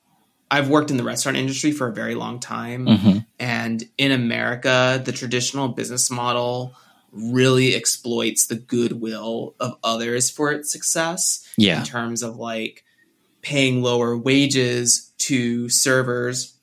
[0.51, 2.87] I've worked in the restaurant industry for a very long time.
[2.87, 3.19] Mm-hmm.
[3.41, 6.75] And in America, the traditional business model
[7.11, 11.49] really exploits the goodwill of others for its success.
[11.57, 11.81] Yeah.
[11.81, 12.85] In terms of like
[13.43, 16.55] paying lower wages to servers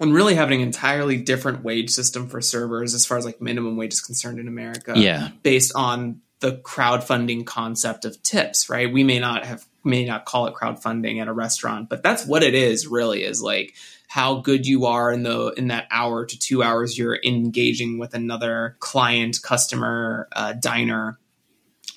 [0.00, 3.76] and really having an entirely different wage system for servers as far as like minimum
[3.76, 4.94] wage is concerned in America.
[4.96, 5.28] Yeah.
[5.42, 8.92] Based on the crowdfunding concept of tips, right?
[8.92, 12.42] We may not have may not call it crowdfunding at a restaurant, but that's what
[12.42, 13.74] it is really is like
[14.08, 18.14] how good you are in the in that hour to two hours you're engaging with
[18.14, 21.18] another client, customer, uh, diner.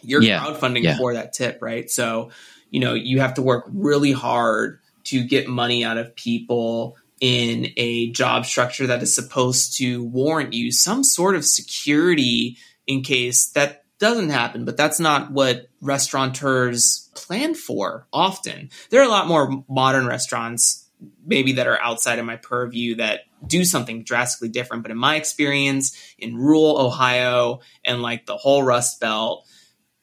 [0.04, 0.40] You're yeah.
[0.40, 0.98] crowdfunding yeah.
[0.98, 1.90] for that tip, right?
[1.90, 2.30] So,
[2.70, 7.72] you know, you have to work really hard to get money out of people in
[7.78, 13.48] a job structure that is supposed to warrant you some sort of security in case
[13.48, 18.70] that doesn't happen, but that's not what restaurateurs plan for often.
[18.90, 20.90] There are a lot more modern restaurants,
[21.26, 24.84] maybe that are outside of my purview, that do something drastically different.
[24.84, 29.48] But in my experience in rural Ohio and like the whole Rust Belt,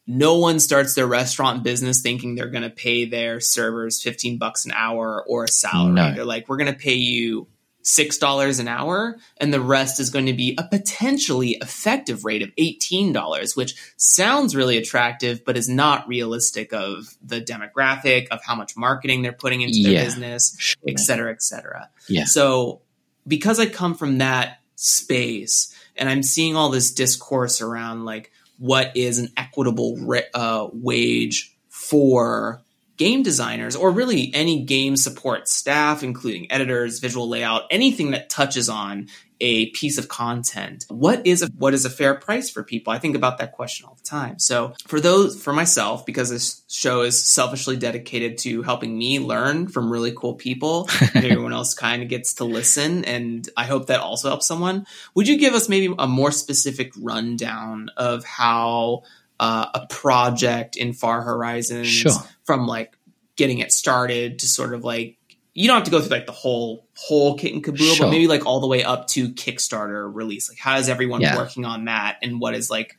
[0.07, 4.65] no one starts their restaurant business thinking they're going to pay their servers 15 bucks
[4.65, 5.93] an hour or a salary.
[5.93, 6.15] No.
[6.15, 7.47] They're like, we're going to pay you
[7.83, 12.55] $6 an hour, and the rest is going to be a potentially effective rate of
[12.57, 18.77] $18, which sounds really attractive, but is not realistic of the demographic, of how much
[18.77, 20.83] marketing they're putting into their yeah, business, sure.
[20.89, 21.91] et cetera, et cetera.
[22.09, 22.25] Yeah.
[22.25, 22.83] So,
[23.27, 28.97] because I come from that space and I'm seeing all this discourse around like what
[28.97, 29.99] is an equitable
[30.35, 32.63] uh, wage for
[33.03, 38.69] game designers or really any game support staff, including editors, visual layout, anything that touches
[38.69, 39.09] on
[39.41, 40.85] a piece of content.
[40.89, 42.93] What is a, what is a fair price for people?
[42.93, 44.39] I think about that question all the time.
[44.39, 49.67] So for those, for myself, because this show is selfishly dedicated to helping me learn
[49.67, 53.89] from really cool people, and everyone else kind of gets to listen, and I hope
[53.89, 54.87] that also helps someone.
[55.17, 59.03] Would you give us maybe a more specific rundown of how
[59.43, 62.13] uh, a project in Far Horizons sure.
[62.45, 62.97] from like
[63.35, 65.19] getting it started to sort of like
[65.53, 68.07] you don't have to go through like the whole whole kit and caboodle, sure.
[68.07, 70.49] but maybe like all the way up to Kickstarter release.
[70.49, 71.37] Like how is everyone yeah.
[71.37, 72.97] working on that, and what is like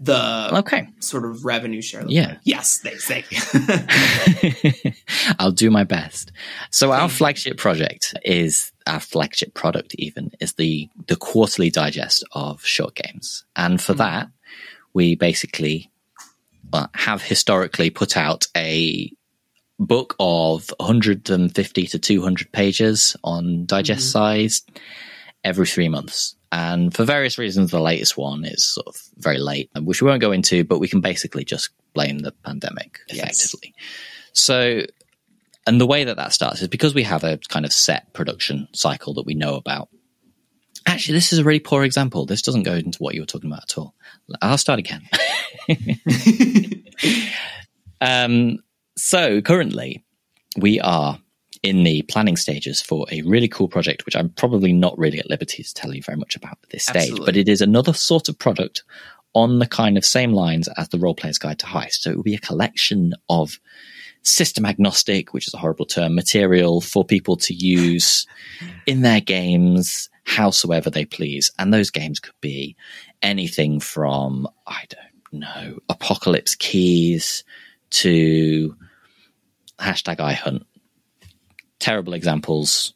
[0.00, 2.02] the okay sort of revenue share?
[2.08, 2.28] Yeah.
[2.28, 2.38] Like?
[2.44, 3.26] Yes, they say.
[5.38, 6.32] I'll do my best.
[6.70, 9.94] So our flagship project is our flagship product.
[9.98, 13.98] Even is the the quarterly digest of short games, and for mm-hmm.
[13.98, 14.28] that
[14.94, 15.90] we basically
[16.72, 19.12] uh, have historically put out a
[19.78, 24.10] book of 150 to 200 pages on digest mm-hmm.
[24.10, 24.62] size
[25.44, 26.34] every three months.
[26.50, 30.20] And for various reasons, the latest one is sort of very late, which we won't
[30.20, 33.74] go into, but we can basically just blame the pandemic effectively.
[33.76, 33.86] Yes.
[34.32, 34.82] So,
[35.66, 38.68] and the way that that starts is because we have a kind of set production
[38.72, 39.90] cycle that we know about.
[40.88, 42.24] Actually, this is a really poor example.
[42.24, 43.94] This doesn't go into what you were talking about at all.
[44.40, 45.02] I'll start again.
[48.00, 48.58] um,
[48.96, 50.04] so currently,
[50.56, 51.18] we are
[51.62, 55.28] in the planning stages for a really cool project, which I'm probably not really at
[55.28, 57.26] liberty to tell you very much about at this stage, Absolutely.
[57.26, 58.82] but it is another sort of product
[59.34, 62.00] on the kind of same lines as the Role Player's Guide to Heist.
[62.00, 63.60] So it will be a collection of
[64.22, 68.26] system agnostic, which is a horrible term, material for people to use
[68.86, 71.50] in their games howsoever they please.
[71.58, 72.76] And those games could be
[73.22, 77.44] anything from, I don't know, apocalypse keys
[77.90, 78.76] to
[79.78, 80.66] hashtag I hunt.
[81.78, 82.92] Terrible examples,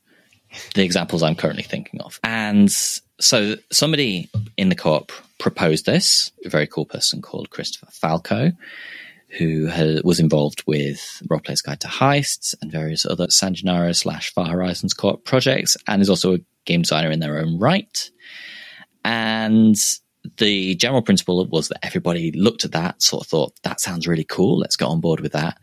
[0.74, 2.20] the examples I'm currently thinking of.
[2.22, 8.52] And so somebody in the co-op proposed this, a very cool person called Christopher Falco,
[9.38, 9.70] who
[10.04, 14.48] was involved with Role Player's Guide to Heists and various other San Gennaro slash Far
[14.48, 18.10] Horizons co-op projects, and is also a game designer in their own right.
[19.04, 19.76] And
[20.38, 24.24] the general principle was that everybody looked at that, sort of thought, that sounds really
[24.24, 25.58] cool, let's get on board with that.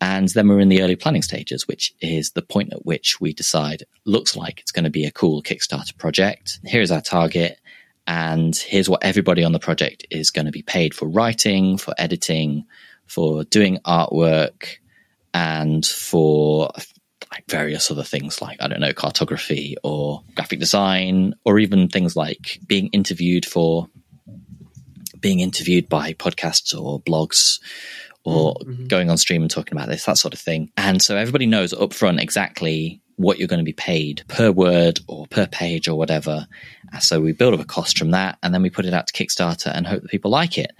[0.00, 3.34] And then we're in the early planning stages, which is the point at which we
[3.34, 6.58] decide, looks like it's going to be a cool Kickstarter project.
[6.64, 7.60] Here's our target.
[8.06, 11.94] And here's what everybody on the project is going to be paid for writing, for
[11.98, 12.64] editing,
[13.10, 14.76] for doing artwork,
[15.34, 16.70] and for
[17.32, 22.16] like various other things like, I don't know, cartography or graphic design, or even things
[22.16, 23.88] like being interviewed for
[25.20, 27.60] being interviewed by podcasts or blogs
[28.24, 28.86] or mm-hmm.
[28.86, 30.70] going on stream and talking about this, that sort of thing.
[30.76, 35.26] And so everybody knows upfront exactly what you're going to be paid per word or
[35.26, 36.46] per page or whatever.
[37.00, 39.12] So we build up a cost from that and then we put it out to
[39.12, 40.72] Kickstarter and hope that people like it.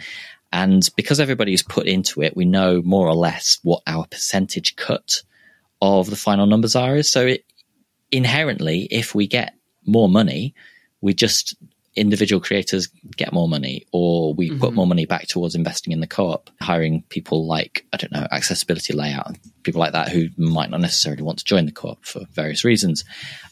[0.53, 5.23] And because everybody's put into it, we know more or less what our percentage cut
[5.81, 6.97] of the final numbers are.
[6.97, 7.45] Is so it,
[8.11, 9.55] inherently, if we get
[9.87, 10.55] more money,
[11.01, 11.55] we just
[11.97, 14.61] individual creators get more money or we mm-hmm.
[14.61, 18.27] put more money back towards investing in the co-op hiring people like i don't know
[18.31, 22.05] accessibility layout and people like that who might not necessarily want to join the co-op
[22.05, 23.05] for various reasons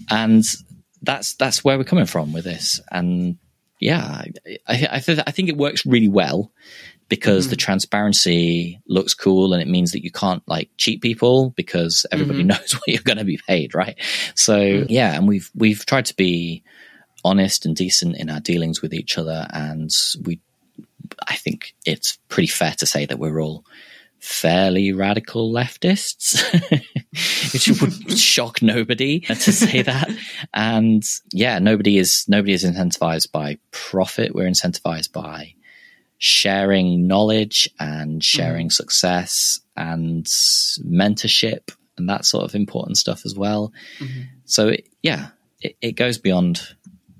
[0.08, 0.44] and
[1.02, 3.36] that's that's where we're coming from with this and
[3.80, 4.22] yeah
[4.66, 6.50] i i, th- I think it works really well
[7.08, 7.50] because mm-hmm.
[7.50, 12.40] the transparency looks cool and it means that you can't like cheat people because everybody
[12.40, 12.48] mm-hmm.
[12.48, 13.96] knows what you're going to be paid right
[14.34, 14.86] so mm.
[14.88, 16.62] yeah and we've we've tried to be
[17.24, 19.46] honest and decent in our dealings with each other.
[19.50, 19.90] And
[20.24, 20.40] we,
[21.26, 23.64] I think it's pretty fair to say that we're all
[24.20, 26.42] fairly radical leftists,
[27.52, 30.10] which would shock nobody to say that.
[30.52, 31.02] And
[31.32, 34.34] yeah, nobody is nobody is incentivized by profit.
[34.34, 35.54] We're incentivized by
[36.18, 38.72] sharing knowledge and sharing mm.
[38.72, 43.72] success and mentorship and that sort of important stuff as well.
[43.98, 44.22] Mm-hmm.
[44.44, 45.28] So yeah,
[45.60, 46.62] it, it goes beyond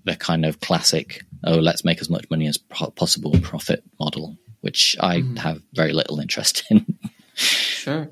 [0.04, 4.96] the kind of classic, oh, let's make as much money as possible profit model, which
[5.00, 5.38] I mm.
[5.38, 6.98] have very little interest in.
[7.34, 8.10] sure.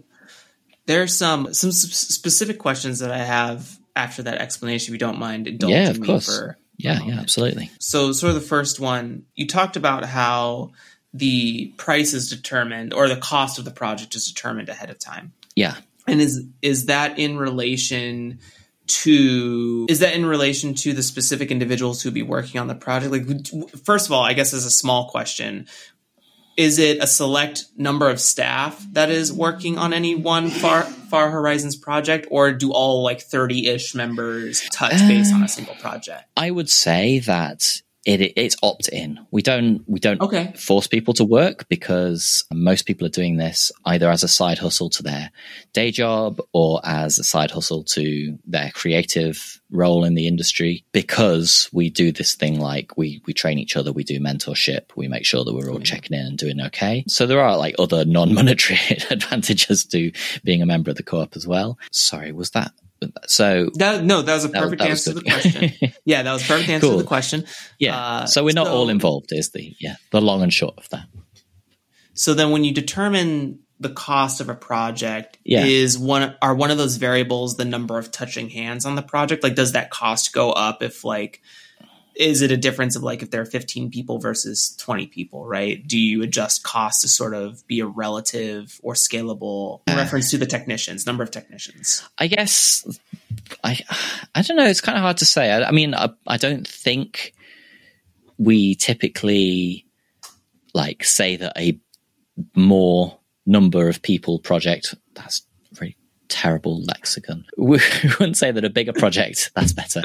[0.87, 4.91] There's some some specific questions that I have after that explanation.
[4.91, 6.27] If you don't mind indulging yeah, of course.
[6.27, 7.71] for yeah, yeah, absolutely.
[7.81, 10.73] So, sort of the first one, you talked about how
[11.13, 15.33] the price is determined or the cost of the project is determined ahead of time.
[15.55, 15.77] Yeah.
[16.07, 18.39] And is is that in relation
[18.87, 23.11] to is that in relation to the specific individuals who be working on the project
[23.11, 23.25] like
[23.85, 25.67] first of all i guess as a small question
[26.57, 31.31] is it a select number of staff that is working on any one far far
[31.31, 36.25] horizons project or do all like 30ish members touch base on a uh, single project?
[36.37, 39.19] I would say that it, it's opt in.
[39.33, 40.53] We don't we don't okay.
[40.57, 44.89] force people to work because most people are doing this either as a side hustle
[44.91, 45.31] to their
[45.73, 50.85] day job or as a side hustle to their creative role in the industry.
[50.93, 55.09] Because we do this thing like we we train each other, we do mentorship, we
[55.09, 57.05] make sure that we're all checking in and doing okay.
[57.09, 58.79] So there are like other non monetary
[59.11, 60.13] advantages to
[60.45, 61.77] being a member of the co-op as well.
[61.91, 62.71] Sorry, was that
[63.27, 65.93] so that, no, that was a perfect that, that answer to the question.
[66.05, 66.97] yeah, that was a perfect answer cool.
[66.97, 67.45] to the question.
[67.79, 69.33] Yeah, uh, so we're not so, all involved.
[69.33, 71.07] Is the yeah the long and short of that.
[72.15, 75.65] So then, when you determine the cost of a project, yeah.
[75.65, 79.43] is one are one of those variables the number of touching hands on the project?
[79.43, 81.43] Like, does that cost go up if like
[82.17, 85.87] is it a difference of like if there are 15 people versus 20 people, right?
[85.87, 90.39] Do you adjust costs to sort of be a relative or scalable uh, reference to
[90.39, 92.09] the technicians, number of technicians?
[92.19, 92.87] I guess
[93.63, 93.79] I
[94.35, 94.67] I don't know.
[94.67, 95.51] It's kind of hard to say.
[95.51, 97.35] I, I mean, I, I don't think
[98.39, 99.87] we typically
[100.75, 101.79] like say that a
[102.55, 105.46] more number of people project that's
[106.29, 107.45] terrible lexicon.
[107.57, 107.81] We
[108.19, 110.03] wouldn't say that a bigger project, that's better,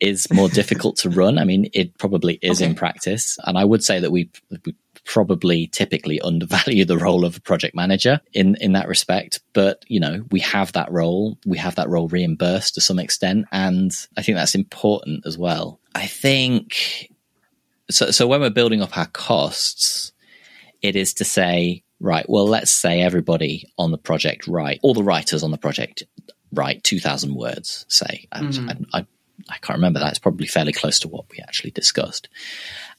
[0.00, 1.38] is more difficult to run.
[1.38, 2.70] I mean, it probably is okay.
[2.70, 3.38] in practice.
[3.44, 4.30] And I would say that we,
[4.64, 9.40] we probably typically undervalue the role of a project manager in, in that respect.
[9.52, 11.38] But, you know, we have that role.
[11.46, 13.46] We have that role reimbursed to some extent.
[13.50, 15.80] And I think that's important as well.
[15.94, 17.10] I think
[17.90, 18.10] so.
[18.10, 20.12] So when we're building up our costs,
[20.82, 25.02] it is to say, right, well, let's say everybody on the project write, all the
[25.02, 26.02] writers on the project
[26.52, 28.26] write 2,000 words, say.
[28.32, 28.82] And mm-hmm.
[28.92, 29.06] I, I,
[29.48, 30.10] I, can't remember that.
[30.10, 32.28] It's probably fairly close to what we actually discussed.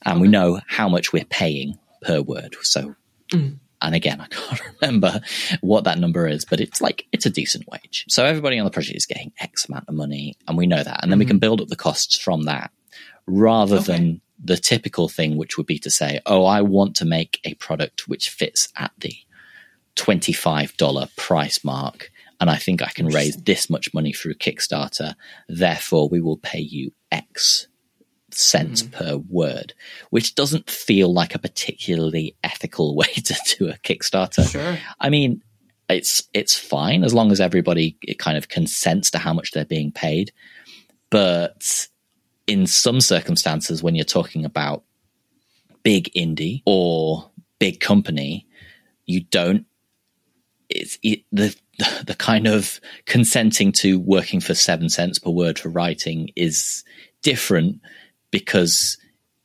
[0.04, 2.56] And we know how much we're paying per word.
[2.62, 2.94] So,
[3.32, 3.58] mm.
[3.82, 5.20] and again, I can't remember
[5.60, 8.06] what that number is, but it's like, it's a decent wage.
[8.08, 11.02] So everybody on the project is getting X amount of money, and we know that.
[11.02, 11.20] And then mm-hmm.
[11.20, 12.70] we can build up the costs from that
[13.26, 13.84] rather okay.
[13.84, 17.54] than the typical thing, which would be to say, oh, I want to make a
[17.54, 19.14] product which fits at the
[19.96, 22.10] $25 price mark
[22.42, 25.14] and I think I can raise this much money through Kickstarter.
[25.48, 27.68] Therefore, we will pay you X
[28.32, 28.96] cents mm-hmm.
[28.96, 29.74] per word,
[30.10, 34.50] which doesn't feel like a particularly ethical way to do a Kickstarter.
[34.50, 34.76] Sure.
[34.98, 35.40] I mean,
[35.88, 39.64] it's it's fine as long as everybody it kind of consents to how much they're
[39.64, 40.32] being paid.
[41.10, 41.86] But
[42.46, 44.82] in some circumstances, when you're talking about
[45.82, 48.46] big indie or big company,
[49.06, 49.66] you don't.
[50.68, 51.54] It's it, the
[52.06, 56.84] the kind of consenting to working for seven cents per word for writing is
[57.22, 57.80] different
[58.30, 58.98] because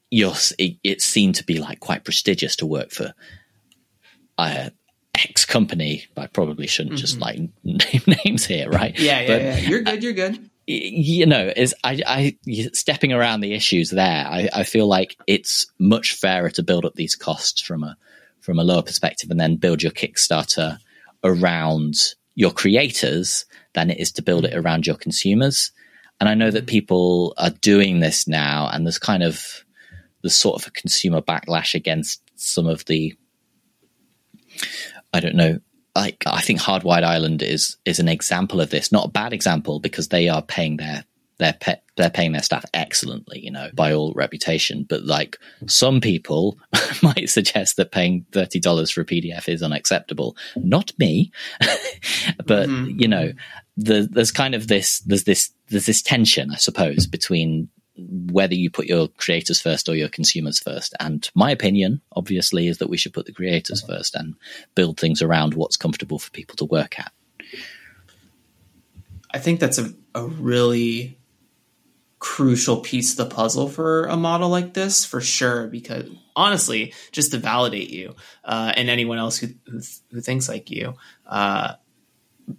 [0.09, 3.13] you're it, it's seen to be like quite prestigious to work for
[4.37, 4.69] uh,
[5.15, 6.05] X company.
[6.15, 7.01] I probably shouldn't mm-hmm.
[7.01, 8.97] just like name names here, right?
[8.97, 9.57] Yeah, yeah, but, yeah.
[9.57, 10.03] You're good.
[10.03, 10.49] You're good.
[10.69, 12.37] You know, is I, I
[12.73, 14.27] stepping around the issues there.
[14.27, 17.95] I, I feel like it's much fairer to build up these costs from a
[18.41, 20.77] from a lower perspective, and then build your Kickstarter
[21.23, 21.95] around
[22.35, 24.61] your creators than it is to build it mm.
[24.61, 25.71] around your consumers.
[26.19, 26.69] And I know that mm.
[26.69, 29.63] people are doing this now, and there's kind of
[30.21, 33.15] the sort of a consumer backlash against some of the,
[35.13, 35.59] I don't know,
[35.97, 38.91] like I think Hardwired Island is is an example of this.
[38.91, 41.03] Not a bad example because they are paying their
[41.39, 44.85] they're pe- they're paying their staff excellently, you know, by all reputation.
[44.87, 46.59] But like some people
[47.03, 50.37] might suggest that paying thirty dollars for a PDF is unacceptable.
[50.55, 51.31] Not me,
[52.45, 52.99] but mm-hmm.
[52.99, 53.33] you know,
[53.75, 58.69] the, there's kind of this there's this there's this tension, I suppose, between whether you
[58.69, 60.93] put your creators first or your consumers first.
[60.99, 64.35] And my opinion, obviously, is that we should put the creators first and
[64.75, 67.11] build things around what's comfortable for people to work at.
[69.33, 71.17] I think that's a, a really
[72.19, 77.31] crucial piece of the puzzle for a model like this for sure because honestly just
[77.31, 79.79] to validate you uh, and anyone else who, who,
[80.11, 80.95] who thinks like you
[81.27, 81.73] uh,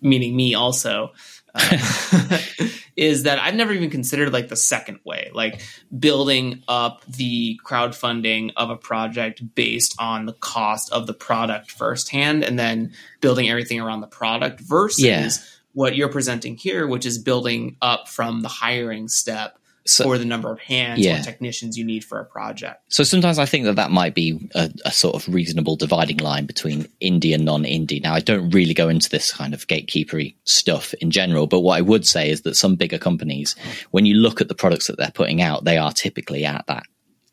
[0.00, 1.10] meaning me also
[1.56, 2.38] uh,
[2.98, 5.62] is that I've never even considered like the second way, like
[5.96, 12.42] building up the crowdfunding of a project based on the cost of the product firsthand
[12.42, 15.30] and then building everything around the product versus yeah.
[15.74, 19.57] what you're presenting here, which is building up from the hiring step
[19.88, 21.20] so, or the number of hands yeah.
[21.20, 22.82] or technicians you need for a project.
[22.88, 26.46] So sometimes I think that that might be a, a, sort of reasonable dividing line
[26.46, 28.02] between indie and non-indie.
[28.02, 31.78] Now I don't really go into this kind of gatekeepery stuff in general, but what
[31.78, 33.56] I would say is that some bigger companies,
[33.90, 36.84] when you look at the products that they're putting out, they are typically at that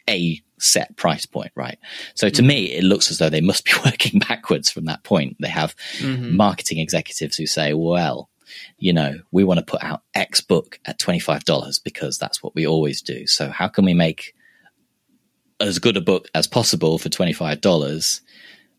[0.09, 1.77] a set price point, right?
[2.13, 2.47] So to mm-hmm.
[2.47, 5.37] me, it looks as though they must be working backwards from that point.
[5.39, 6.35] They have mm-hmm.
[6.35, 8.29] marketing executives who say, well,
[8.77, 12.67] you know, we want to put out X book at $25 because that's what we
[12.67, 13.27] always do.
[13.27, 14.33] So how can we make
[15.59, 18.21] as good a book as possible for $25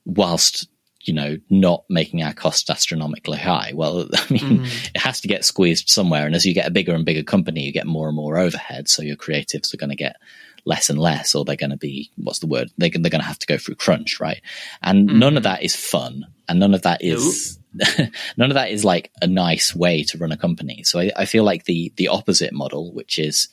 [0.05, 0.69] whilst
[1.07, 3.73] you know, not making our costs astronomically high.
[3.75, 4.91] Well, I mean, mm.
[4.95, 6.27] it has to get squeezed somewhere.
[6.27, 8.89] And as you get a bigger and bigger company, you get more and more overhead.
[8.89, 10.17] So your creatives are going to get
[10.65, 12.73] less and less, or they're going to be, what's the word?
[12.77, 14.43] They're, they're going to have to go through crunch, right?
[14.83, 15.19] And mm.
[15.19, 16.27] none of that is fun.
[16.49, 17.59] And none of that is
[18.37, 20.83] none of that is like a nice way to run a company.
[20.85, 23.49] So I, I feel like the the opposite model, which is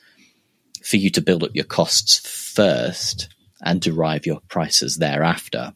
[0.84, 2.20] for you to build up your costs
[2.54, 3.30] first
[3.62, 5.74] and derive your prices thereafter,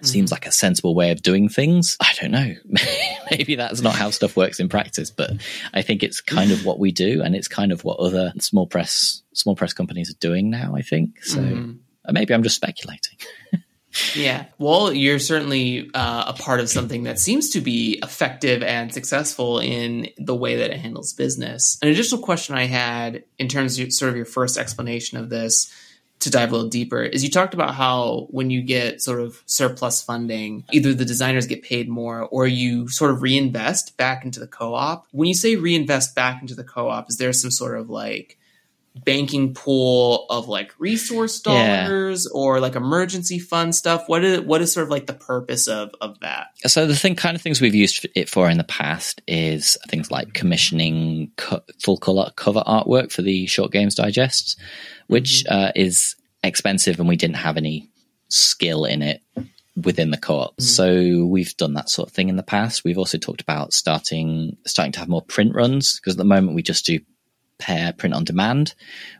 [0.00, 0.06] mm.
[0.06, 1.96] seems like a sensible way of doing things.
[2.00, 2.54] I don't know.
[3.30, 5.32] Maybe that's not how stuff works in practice, but
[5.74, 8.66] I think it's kind of what we do, and it's kind of what other small
[8.66, 10.74] press small press companies are doing now.
[10.76, 11.40] I think so.
[11.40, 11.78] Mm.
[12.10, 13.18] Maybe I'm just speculating.
[14.14, 14.46] yeah.
[14.58, 19.58] Well, you're certainly uh, a part of something that seems to be effective and successful
[19.58, 21.78] in the way that it handles business.
[21.82, 25.72] An additional question I had in terms of sort of your first explanation of this
[26.22, 29.42] to dive a little deeper is you talked about how when you get sort of
[29.46, 34.38] surplus funding, either the designers get paid more or you sort of reinvest back into
[34.38, 35.06] the co op.
[35.10, 38.38] When you say reinvest back into the co op, is there some sort of like
[39.04, 42.38] banking pool of like resource dollars yeah.
[42.38, 45.90] or like emergency fund stuff what is what is sort of like the purpose of
[46.02, 49.22] of that so the thing kind of things we've used it for in the past
[49.26, 54.56] is things like commissioning co- full color cover artwork for the short games digests
[55.06, 55.64] which mm-hmm.
[55.68, 56.14] uh, is
[56.44, 57.88] expensive and we didn't have any
[58.28, 59.22] skill in it
[59.76, 60.52] within the co-op.
[60.52, 60.62] Mm-hmm.
[60.62, 62.84] So we've done that sort of thing in the past.
[62.84, 66.54] We've also talked about starting starting to have more print runs because at the moment
[66.54, 67.00] we just do
[67.62, 68.74] pair print on demand,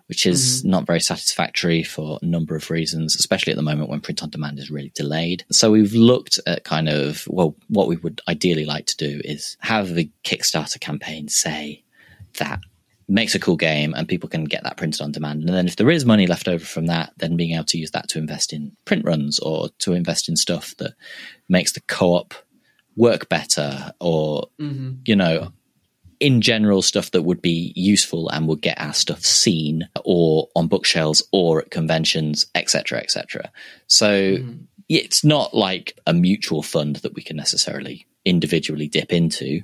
[0.06, 0.70] which is mm-hmm.
[0.70, 4.30] not very satisfactory for a number of reasons, especially at the moment when print on
[4.30, 5.44] demand is really delayed.
[5.52, 9.56] So we've looked at kind of, well, what we would ideally like to do is
[9.60, 11.84] have the Kickstarter campaign say
[12.38, 12.58] that
[13.08, 15.44] makes a cool game and people can get that printed on demand.
[15.44, 17.92] And then if there is money left over from that, then being able to use
[17.92, 20.94] that to invest in print runs or to invest in stuff that
[21.48, 22.34] makes the co-op
[22.96, 24.94] work better or, mm-hmm.
[25.04, 25.52] you know,
[26.22, 30.68] in general stuff that would be useful and would get our stuff seen or on
[30.68, 33.50] bookshelves or at conventions, etc., etc.
[33.88, 34.62] So mm-hmm.
[34.88, 39.62] it's not like a mutual fund that we can necessarily individually dip into.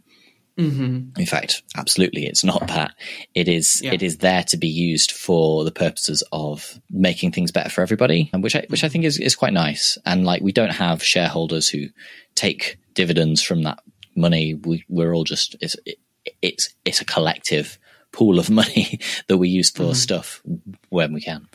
[0.59, 1.21] Mm-hmm.
[1.21, 2.93] In fact, absolutely, it's not that.
[3.37, 3.93] It is yeah.
[3.93, 8.31] it is there to be used for the purposes of making things better for everybody,
[8.33, 9.97] and which I which I think is is quite nice.
[10.05, 11.87] And like we don't have shareholders who
[12.35, 13.79] take dividends from that
[14.17, 14.55] money.
[14.55, 16.01] We we're all just it's it,
[16.43, 17.79] it's it's a collective
[18.13, 19.93] pool of money that we use for mm-hmm.
[19.93, 20.43] stuff
[20.89, 21.49] when we can.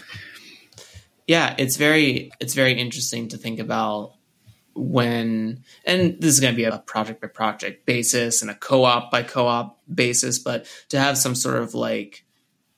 [1.28, 4.14] Yeah, it's very it's very interesting to think about
[4.76, 9.12] when and this is going to be a project by project basis and a co-op
[9.12, 12.26] by co-op basis but to have some sort of like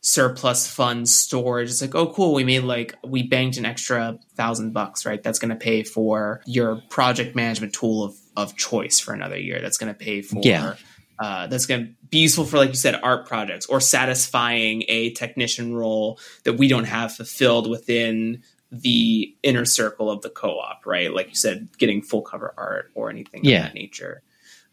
[0.02, 4.74] surplus fund storage it's like oh cool we made like we banked an extra thousand
[4.74, 9.14] bucks right that's going to pay for your project management tool of, of choice for
[9.14, 10.76] another year that's going to pay for yeah.
[11.18, 15.12] Uh, that's going to be useful for, like you said, art projects or satisfying a
[15.12, 21.14] technician role that we don't have fulfilled within the inner circle of the co-op, right?
[21.14, 23.58] Like you said, getting full cover art or anything yeah.
[23.58, 24.22] of that nature.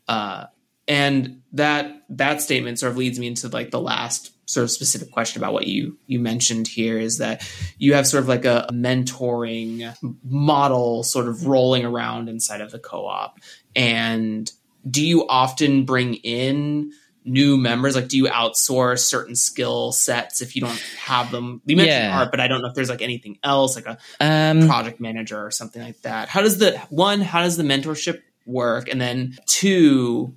[0.09, 0.47] Uh,
[0.88, 5.11] and that that statement sort of leads me into like the last sort of specific
[5.12, 8.66] question about what you you mentioned here is that you have sort of like a,
[8.68, 13.38] a mentoring model sort of rolling around inside of the co-op
[13.76, 14.51] and
[14.89, 16.93] do you often bring in
[17.24, 17.95] new members?
[17.95, 21.62] Like, do you outsource certain skill sets if you don't have them?
[21.64, 22.18] You mentioned yeah.
[22.18, 25.45] art, but I don't know if there's like anything else, like a um, project manager
[25.45, 26.28] or something like that.
[26.28, 27.20] How does the one?
[27.20, 28.89] How does the mentorship work?
[28.89, 30.35] And then two,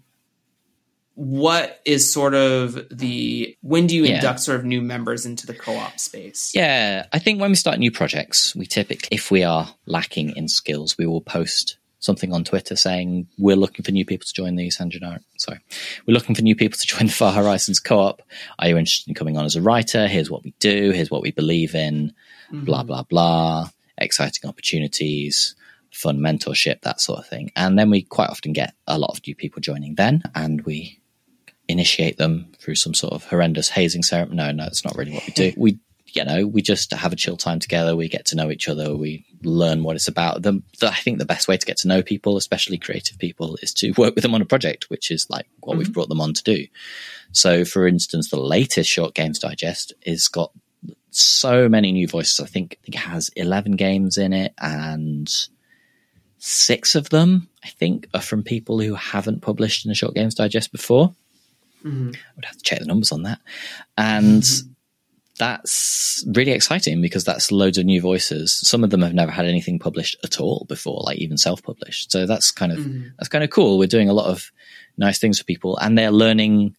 [1.16, 4.16] what is sort of the when do you yeah.
[4.16, 7.80] induct sort of new members into the co-op space yeah i think when we start
[7.80, 12.44] new projects we typically if we are lacking in skills we will post something on
[12.44, 15.20] Twitter saying we're looking for new people to join the San Gennaro.
[15.38, 15.60] Sorry,
[16.08, 18.22] we're looking for new people to join the Far Horizons Co-op.
[18.60, 20.08] Are you interested in coming on as a writer?
[20.08, 20.92] Here's what we do.
[20.92, 22.14] Here's what we believe in.
[22.52, 22.66] Mm-hmm.
[22.66, 23.70] Blah blah blah.
[23.98, 25.56] Exciting opportunities,
[25.92, 27.52] fun mentorship, that sort of thing.
[27.56, 31.00] And then we quite often get a lot of new people joining then, and we
[31.68, 34.38] initiate them through some sort of horrendous hazing ceremony.
[34.38, 35.54] No, no, that's not really what we do.
[35.58, 35.80] We
[36.16, 37.96] you know, we just have a chill time together.
[37.96, 38.96] We get to know each other.
[38.96, 40.42] We learn what it's about.
[40.44, 43.58] The, the, I think the best way to get to know people, especially creative people,
[43.62, 45.80] is to work with them on a project, which is like what mm-hmm.
[45.80, 46.68] we've brought them on to do.
[47.34, 50.52] So, for instance, the latest Short Games Digest is got
[51.12, 52.40] so many new voices.
[52.40, 55.30] I think, I think it has 11 games in it and
[56.38, 60.36] six of them, I think, are from people who haven't published in a Short Games
[60.36, 61.14] Digest before.
[61.84, 62.12] Mm-hmm.
[62.14, 63.40] I would have to check the numbers on that.
[63.98, 64.72] And mm-hmm
[65.38, 68.54] that's really exciting because that's loads of new voices.
[68.54, 72.12] Some of them have never had anything published at all before, like even self-published.
[72.12, 73.10] So that's kind of mm-hmm.
[73.18, 73.78] that's kind of cool.
[73.78, 74.52] We're doing a lot of
[74.98, 76.76] nice things for people, and they're learning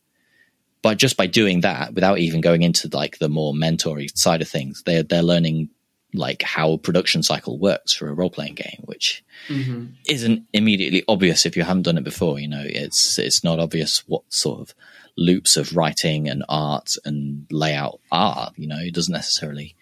[0.83, 4.49] by just by doing that without even going into like the more mentory side of
[4.49, 4.83] things.
[4.85, 5.71] They're they're learning
[6.15, 9.87] like how a production cycle works for a role playing game, which mm-hmm.
[10.09, 12.39] isn't immediately obvious if you haven't done it before.
[12.39, 14.75] You know, it's it's not obvious what sort of
[15.17, 18.51] loops of writing and art and layout are.
[18.57, 19.77] You know, it doesn't necessarily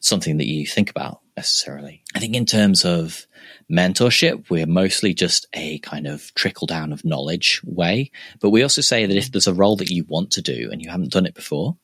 [0.00, 2.02] something that you think about necessarily.
[2.14, 3.26] I think in terms of
[3.70, 8.10] mentorship, we're mostly just a kind of trickle down of knowledge way.
[8.40, 9.32] But we also say that if mm-hmm.
[9.32, 11.76] there's a role that you want to do and you haven't done it before,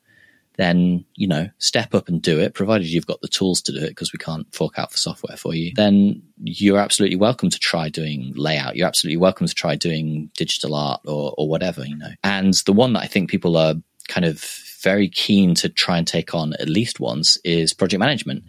[0.57, 3.79] then, you know, step up and do it, provided you've got the tools to do
[3.79, 5.73] it because we can't fork out for software for you.
[5.75, 8.77] Then you're absolutely welcome to try doing layout.
[8.77, 12.11] You're absolutely welcome to try doing digital art or, or whatever, you know.
[12.23, 13.75] And the one that I think people are
[14.09, 14.45] kind of
[14.83, 18.45] very keen to try and take on at least once is project management.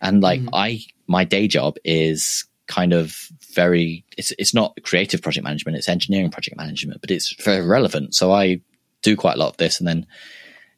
[0.00, 0.54] And like mm-hmm.
[0.54, 3.16] I, my day job is kind of
[3.52, 8.14] very, it's, it's not creative project management, it's engineering project management, but it's very relevant.
[8.14, 8.60] So I
[9.02, 10.06] do quite a lot of this and then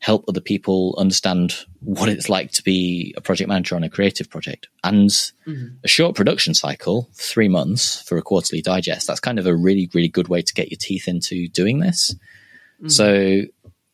[0.01, 4.31] help other people understand what it's like to be a project manager on a creative
[4.31, 4.67] project.
[4.83, 5.67] And mm-hmm.
[5.85, 9.91] a short production cycle, three months for a quarterly digest, that's kind of a really,
[9.93, 12.15] really good way to get your teeth into doing this.
[12.79, 12.89] Mm-hmm.
[12.89, 13.43] So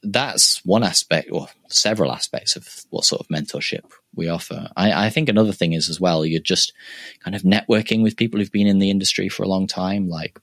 [0.04, 4.70] that's one aspect or several aspects of what sort of mentorship we offer.
[4.76, 6.72] I, I, think another thing is as well, you're just
[7.18, 10.08] kind of networking with people who've been in the industry for a long time.
[10.08, 10.38] Like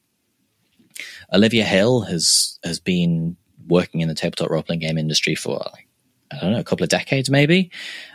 [1.34, 3.38] Olivia Hill has has been
[3.68, 5.88] working in the tabletop role playing game industry for like,
[6.32, 7.72] I don't know, a couple of decades maybe.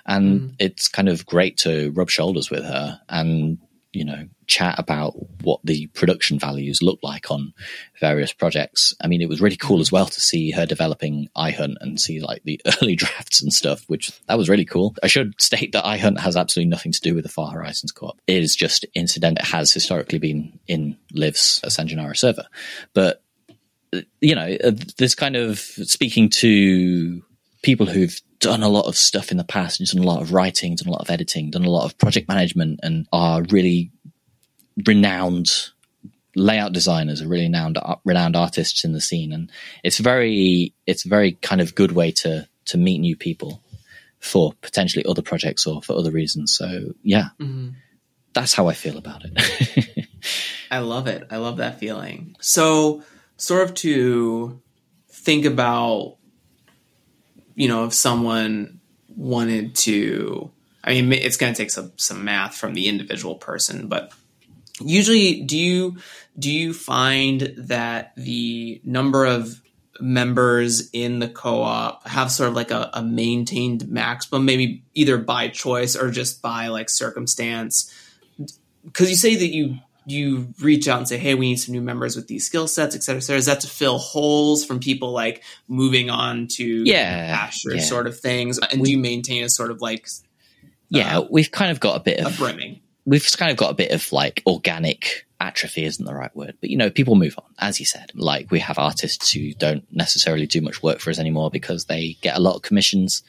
[0.07, 0.55] And mm.
[0.59, 3.59] it's kind of great to rub shoulders with her and
[3.93, 7.53] you know, chat about what the production values look like on
[8.01, 8.95] various projects.
[9.01, 12.21] I mean, it was really cool as well to see her developing iHunt and see
[12.21, 14.95] like the early drafts and stuff, which that was really cool.
[15.03, 18.21] I should state that iHunt has absolutely nothing to do with the Far Horizons co-op.
[18.27, 19.39] It is just incident.
[19.39, 22.47] It has historically been in Liv's San Gennaro server,
[22.93, 23.23] but
[24.21, 27.23] you know, uh, this kind of speaking to
[27.63, 30.33] people who've done a lot of stuff in the past, and done a lot of
[30.33, 33.91] writing, done a lot of editing, done a lot of project management, and are really
[34.87, 35.71] renowned
[36.37, 39.51] layout designers, are really renowned renowned artists in the scene, and
[39.83, 43.63] it's very it's a very kind of good way to to meet new people
[44.21, 46.55] for potentially other projects or for other reasons.
[46.55, 47.71] So yeah, mm-hmm.
[48.33, 50.07] that's how I feel about it.
[50.71, 51.27] I love it.
[51.31, 52.37] I love that feeling.
[52.41, 53.03] So
[53.39, 54.61] sort of to
[55.09, 56.19] think about
[57.59, 58.79] you know, if someone
[59.09, 60.49] wanted to,
[60.85, 64.13] I mean, it's going to take some some math from the individual person, but
[64.81, 65.97] usually, do you
[66.39, 69.61] do you find that the number of
[69.99, 75.49] members in the co-op have sort of like a, a maintained maximum, maybe either by
[75.49, 77.93] choice or just by like circumstance?
[78.85, 79.79] Because you say that you
[80.09, 82.97] you reach out and say, "Hey, we need some new members with these skill sets,
[82.97, 86.65] et cetera, et cetera." Is that to fill holes from people like moving on to
[86.85, 87.83] yeah, pasture yeah.
[87.83, 88.59] sort of things?
[88.59, 90.09] And we, do you maintain a sort of like
[90.91, 92.81] yeah, uh, we've kind of got a bit of a brimming.
[93.05, 96.71] We've kind of got a bit of like organic atrophy isn't the right word, but
[96.71, 98.13] you know, people move on, as you said.
[98.15, 102.17] Like we have artists who don't necessarily do much work for us anymore because they
[102.21, 103.23] get a lot of commissions.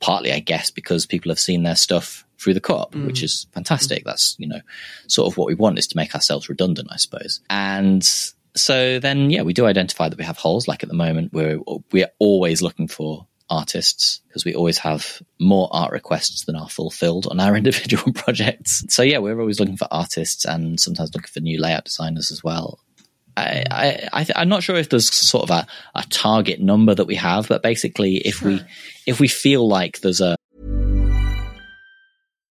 [0.00, 3.06] Partly, I guess, because people have seen their stuff through the co-op, mm.
[3.06, 4.04] which is fantastic.
[4.04, 4.60] That's, you know,
[5.06, 7.40] sort of what we want is to make ourselves redundant, I suppose.
[7.50, 8.04] And
[8.54, 10.68] so then, yeah, we do identify that we have holes.
[10.68, 11.60] Like at the moment, we're,
[11.92, 17.26] we're always looking for artists because we always have more art requests than are fulfilled
[17.30, 18.84] on our individual projects.
[18.88, 22.44] So yeah, we're always looking for artists and sometimes looking for new layout designers as
[22.44, 22.78] well.
[23.36, 23.64] I,
[24.12, 27.14] I, I am not sure if there's sort of a, a target number that we
[27.14, 28.48] have, but basically, if sure.
[28.48, 28.60] we
[29.06, 30.36] if we feel like there's a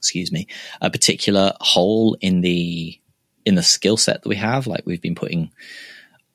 [0.00, 0.46] Excuse me.
[0.80, 2.98] A particular hole in the
[3.44, 5.50] in the skill set that we have, like we've been putting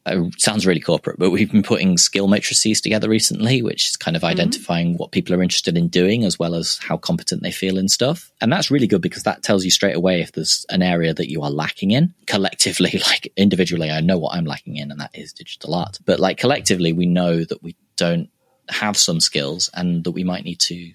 [0.06, 4.16] uh, sounds really corporate, but we've been putting skill matrices together recently, which is kind
[4.16, 4.34] of mm-hmm.
[4.34, 4.98] identifying mm-hmm.
[4.98, 8.32] what people are interested in doing as well as how competent they feel in stuff.
[8.40, 11.32] And that's really good because that tells you straight away if there's an area that
[11.32, 12.14] you are lacking in.
[12.28, 15.98] Collectively, like individually, I know what I'm lacking in, and that is digital art.
[16.06, 18.30] But like collectively, we know that we don't
[18.70, 20.92] have some skills and that we might need to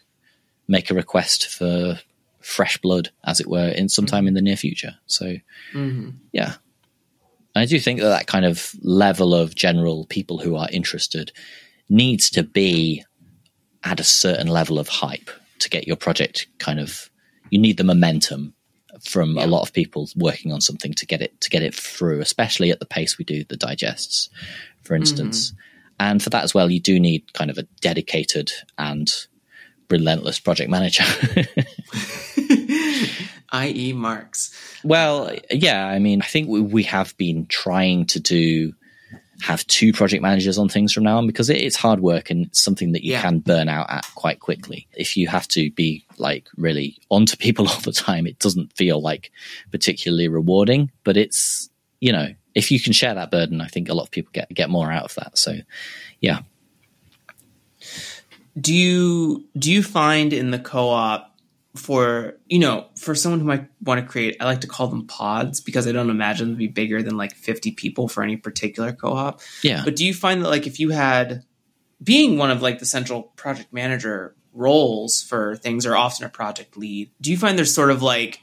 [0.68, 1.98] make a request for
[2.40, 4.96] fresh blood, as it were, in sometime in the near future.
[5.06, 5.36] So,
[5.74, 6.10] mm-hmm.
[6.32, 6.54] yeah,
[7.54, 11.32] I do think that that kind of level of general people who are interested
[11.88, 13.04] needs to be
[13.82, 17.10] at a certain level of hype to get your project kind of
[17.50, 18.54] you need the momentum
[19.02, 19.44] from yeah.
[19.44, 22.70] a lot of people working on something to get it to get it through especially
[22.70, 24.28] at the pace we do the digests
[24.82, 25.60] for instance mm-hmm.
[26.00, 29.26] and for that as well you do need kind of a dedicated and
[29.90, 31.04] relentless project manager
[33.52, 38.72] i.e Marx well yeah i mean i think we, we have been trying to do
[39.42, 42.62] have two project managers on things from now on because it's hard work and it's
[42.62, 43.22] something that you yeah.
[43.22, 44.86] can burn out at quite quickly.
[44.92, 49.00] If you have to be like really onto people all the time, it doesn't feel
[49.00, 49.30] like
[49.70, 51.70] particularly rewarding, but it's,
[52.00, 54.52] you know, if you can share that burden, I think a lot of people get,
[54.52, 55.38] get more out of that.
[55.38, 55.56] So
[56.20, 56.40] yeah.
[58.58, 61.30] Do you, do you find in the co-op
[61.76, 65.06] for you know for someone who might want to create i like to call them
[65.06, 68.36] pods because i don't imagine them to be bigger than like 50 people for any
[68.36, 69.40] particular co-op.
[69.62, 69.82] Yeah.
[69.84, 71.44] But do you find that like if you had
[72.02, 76.76] being one of like the central project manager roles for things or often a project
[76.76, 78.40] lead do you find there's sort of like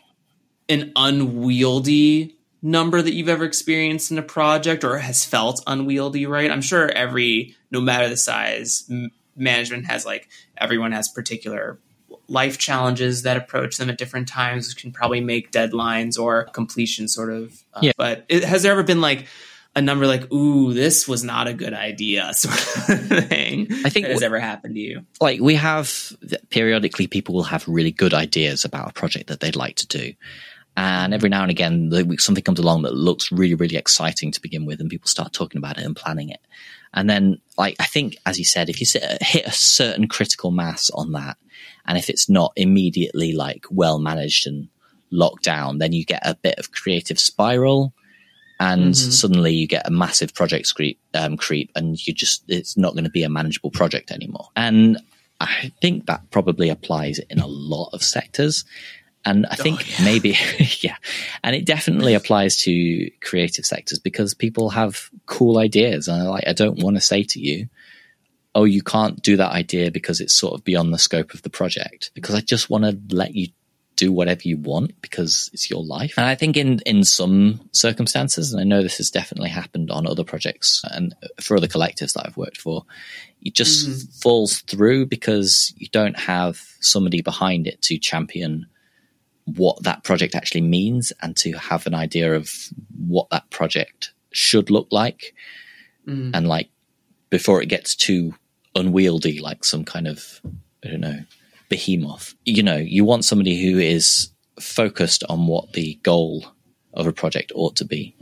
[0.69, 6.49] an unwieldy number that you've ever experienced in a project or has felt unwieldy right?
[6.49, 8.89] I'm sure every no matter the size
[9.37, 11.79] management has like everyone has particular
[12.27, 17.07] life challenges that approach them at different times which can probably make deadlines or completion
[17.07, 17.63] sort of.
[17.73, 17.91] Uh, yeah.
[17.97, 19.27] But it, has there ever been like
[19.75, 24.07] a number like, ooh, this was not a good idea sort of thing I think
[24.07, 25.05] has ever happened to you?
[25.21, 26.15] Like we have
[26.49, 30.13] periodically people will have really good ideas about a project that they'd like to do.
[30.75, 34.67] And every now and again, something comes along that looks really, really exciting to begin
[34.67, 36.39] with, and people start talking about it and planning it.
[36.93, 38.87] And then, like, I think, as you said, if you
[39.21, 41.37] hit a certain critical mass on that,
[41.85, 44.67] and if it's not immediately like well managed and
[45.11, 47.93] locked down, then you get a bit of creative spiral
[48.59, 49.11] and mm-hmm.
[49.11, 53.03] suddenly you get a massive project creep, um, creep and you just, it's not going
[53.03, 54.49] to be a manageable project anymore.
[54.55, 54.97] And
[55.39, 58.65] I think that probably applies in a lot of sectors.
[59.27, 60.05] And I think oh, yeah.
[60.05, 60.37] maybe,
[60.79, 60.95] yeah.
[61.43, 66.07] And it definitely applies to creative sectors because people have cool ideas.
[66.07, 67.67] And I like, I don't want to say to you,
[68.55, 71.49] oh, you can't do that idea because it's sort of beyond the scope of the
[71.49, 72.09] project.
[72.15, 73.49] Because I just want to let you
[73.97, 76.13] do whatever you want because it's your life.
[76.17, 80.07] And I think in, in some circumstances, and I know this has definitely happened on
[80.07, 82.83] other projects and for other collectives that I've worked for,
[83.41, 84.19] it just mm-hmm.
[84.21, 88.67] falls through because you don't have somebody behind it to champion
[89.55, 92.51] what that project actually means and to have an idea of
[92.97, 95.33] what that project should look like.
[96.05, 96.31] Mm.
[96.33, 96.69] And like
[97.29, 98.35] before it gets too
[98.75, 100.41] unwieldy, like some kind of,
[100.83, 101.23] I don't know,
[101.69, 102.35] behemoth.
[102.45, 106.45] You know, you want somebody who is focused on what the goal
[106.93, 108.15] of a project ought to be.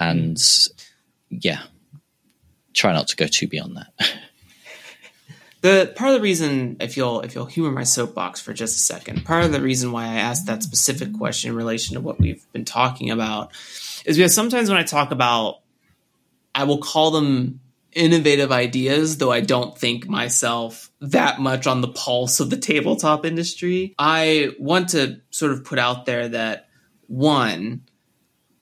[0.00, 0.40] And
[1.30, 1.62] yeah,
[2.74, 3.92] try not to go too beyond that.
[5.60, 8.80] the part of the reason if you'll if you'll humor my soapbox for just a
[8.80, 12.20] second part of the reason why i asked that specific question in relation to what
[12.20, 13.50] we've been talking about
[14.04, 15.60] is because sometimes when i talk about
[16.54, 17.60] i will call them
[17.92, 23.24] innovative ideas, though I don't think myself that much on the pulse of the tabletop
[23.24, 23.94] industry.
[23.98, 26.68] I want to sort of put out there that
[27.06, 27.82] one,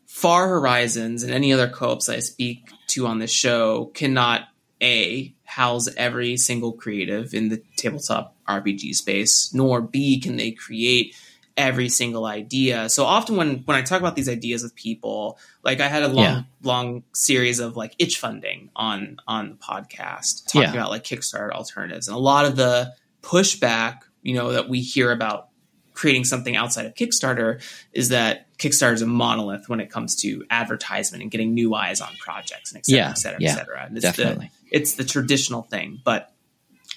[0.07, 4.49] Far Horizons and any other co-ops I speak to on this show cannot
[4.83, 11.15] a house every single creative in the tabletop RPG space, nor B can they create
[11.57, 12.89] every single idea.
[12.89, 16.09] So often when when I talk about these ideas with people, like I had a
[16.09, 16.43] long yeah.
[16.63, 20.73] long series of like itch funding on on the podcast talking yeah.
[20.73, 22.09] about like Kickstarter alternatives.
[22.09, 25.49] And a lot of the pushback, you know, that we hear about
[25.95, 27.63] creating something outside of Kickstarter
[27.93, 32.01] is that Kickstarter is a monolith when it comes to advertisement and getting new eyes
[32.01, 33.85] on projects and et cetera, yeah, et cetera, yeah, et cetera.
[33.85, 34.51] And it's definitely.
[34.71, 36.01] the it's the traditional thing.
[36.03, 36.33] But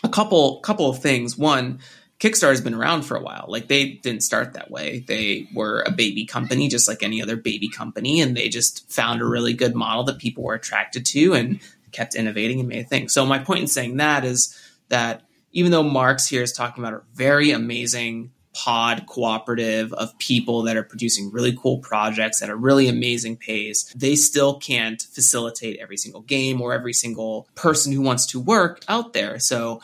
[0.03, 1.38] a couple couple of things.
[1.38, 1.80] One,
[2.20, 3.45] Kickstarter has been around for a while.
[3.47, 5.03] Like they didn't start that way.
[5.05, 9.22] They were a baby company, just like any other baby company, and they just found
[9.22, 11.60] a really good model that people were attracted to and
[11.91, 13.10] kept innovating and made a thing.
[13.10, 14.57] So my point in saying that is
[14.89, 18.32] that even though Marx here is talking about a very amazing
[18.64, 23.86] pod cooperative of people that are producing really cool projects at a really amazing pace,
[23.95, 28.84] they still can't facilitate every single game or every single person who wants to work
[28.89, 29.39] out there.
[29.39, 29.82] So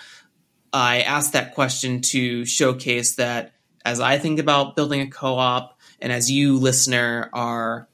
[0.73, 3.53] I asked that question to showcase that
[3.85, 7.87] as I think about building a co op, and as you, listener, are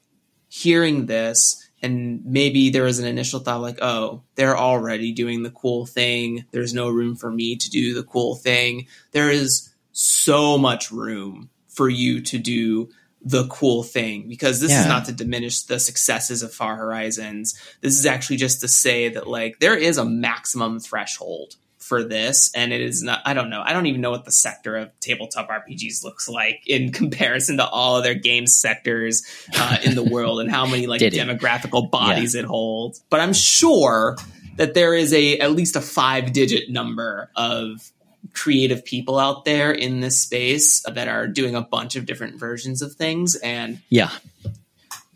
[0.48, 5.50] hearing this, and maybe there was an initial thought like, oh, they're already doing the
[5.50, 6.44] cool thing.
[6.50, 8.88] There's no room for me to do the cool thing.
[9.12, 12.88] There is so much room for you to do
[13.24, 14.80] the cool thing because this yeah.
[14.80, 17.54] is not to diminish the successes of Far Horizons.
[17.80, 22.52] This is actually just to say that like there is a maximum threshold for this
[22.54, 24.88] and it is not i don't know i don't even know what the sector of
[25.00, 29.24] tabletop rpgs looks like in comparison to all other game sectors
[29.58, 32.42] uh, in the world and how many like demographical bodies yeah.
[32.42, 34.16] it holds but i'm sure
[34.56, 37.90] that there is a at least a five digit number of
[38.34, 42.82] creative people out there in this space that are doing a bunch of different versions
[42.82, 44.10] of things and yeah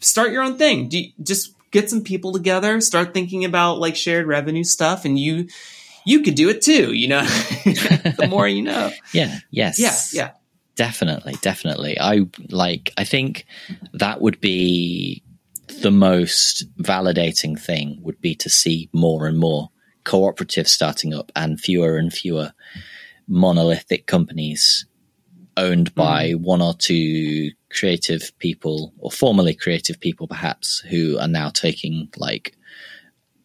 [0.01, 4.27] start your own thing you, just get some people together start thinking about like shared
[4.27, 5.47] revenue stuff and you
[6.07, 7.23] you could do it too, you know?
[7.65, 8.93] the more you know.
[9.13, 9.39] Yeah.
[9.51, 9.79] Yes.
[9.79, 9.97] Yeah.
[10.13, 10.31] Yeah.
[10.77, 11.35] Definitely.
[11.43, 11.99] Definitely.
[11.99, 13.45] I like, I think
[13.93, 15.23] that would be
[15.83, 19.71] the most validating thing would be to see more and more
[20.05, 22.53] cooperatives starting up and fewer and fewer
[23.29, 24.87] monolithic companies
[25.57, 26.41] owned by mm.
[26.41, 32.57] one or two creative people or formerly creative people perhaps who are now taking like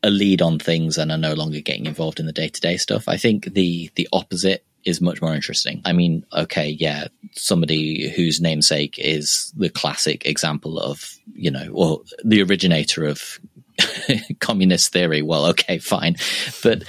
[0.03, 2.77] a lead on things and are no longer getting involved in the day to day
[2.77, 3.07] stuff.
[3.07, 5.81] I think the the opposite is much more interesting.
[5.85, 12.01] I mean, okay, yeah, somebody whose namesake is the classic example of, you know, or
[12.23, 13.39] the originator of
[14.39, 15.21] communist theory.
[15.21, 16.15] Well, okay, fine.
[16.63, 16.83] But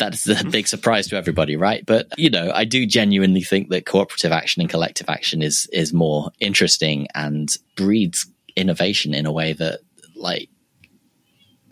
[0.00, 1.86] that's a big surprise to everybody, right?
[1.86, 5.92] But you know, I do genuinely think that cooperative action and collective action is is
[5.92, 8.26] more interesting and breeds
[8.56, 9.80] innovation in a way that
[10.16, 10.48] like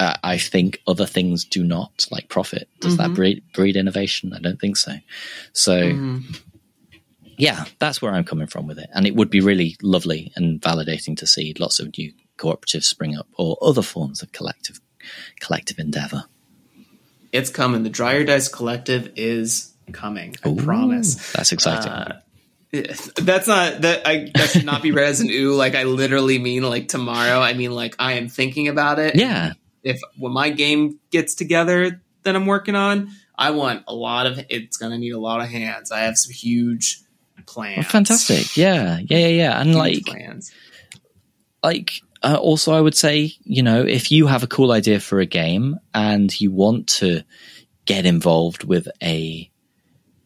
[0.00, 2.68] uh, I think other things do not, like profit.
[2.80, 3.02] Does mm-hmm.
[3.02, 4.32] that breed, breed innovation?
[4.32, 4.92] I don't think so.
[5.52, 6.34] So, mm-hmm.
[7.36, 8.88] yeah, that's where I'm coming from with it.
[8.94, 13.16] And it would be really lovely and validating to see lots of new cooperatives spring
[13.16, 14.80] up or other forms of collective
[15.40, 16.24] collective endeavor.
[17.32, 17.82] It's coming.
[17.82, 20.36] The Draw Your Dice Collective is coming.
[20.44, 21.32] I Ooh, promise.
[21.32, 21.90] That's exciting.
[21.90, 22.20] Uh,
[22.70, 25.54] that's not that I that should not be read as an ooh.
[25.54, 27.40] Like I literally mean like tomorrow.
[27.40, 29.16] I mean like I am thinking about it.
[29.16, 29.52] Yeah
[29.82, 34.38] if when my game gets together that I'm working on, I want a lot of
[34.48, 35.92] it's going to need a lot of hands.
[35.92, 37.00] I have some huge
[37.46, 37.86] plans.
[37.86, 38.56] Oh, fantastic.
[38.56, 38.98] Yeah.
[38.98, 39.60] Yeah, yeah, yeah.
[39.60, 40.52] And huge like plans.
[41.62, 45.20] Like uh, also I would say, you know, if you have a cool idea for
[45.20, 47.22] a game and you want to
[47.86, 49.50] get involved with a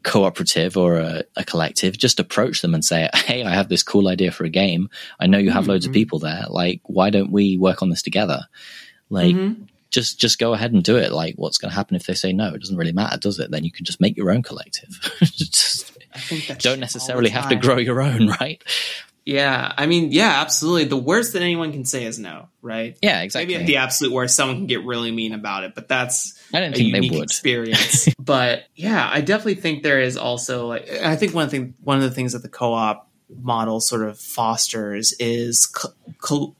[0.03, 4.09] cooperative or a, a, collective, just approach them and say, Hey, I have this cool
[4.09, 4.88] idea for a game.
[5.20, 5.70] I know you have mm-hmm.
[5.70, 6.01] loads of mm-hmm.
[6.01, 6.45] people there.
[6.49, 8.47] Like, why don't we work on this together?
[9.11, 9.64] Like, mm-hmm.
[9.90, 11.12] just just go ahead and do it.
[11.12, 12.53] Like, what's going to happen if they say no?
[12.55, 13.51] It doesn't really matter, does it?
[13.51, 15.01] Then you can just make your own collective.
[15.22, 15.97] just,
[16.59, 18.62] don't necessarily have to grow your own, right?
[19.25, 20.85] Yeah, I mean, yeah, absolutely.
[20.85, 22.99] The worst that anyone can say is no, right?
[23.01, 23.55] Yeah, exactly.
[23.55, 26.61] Maybe at the absolute worst, someone can get really mean about it, but that's I
[26.61, 27.23] don't think they would.
[27.23, 28.09] experience.
[28.18, 32.03] but yeah, I definitely think there is also like I think one thing one of
[32.03, 33.09] the things that the co-op
[33.41, 36.57] model sort of fosters is co- co-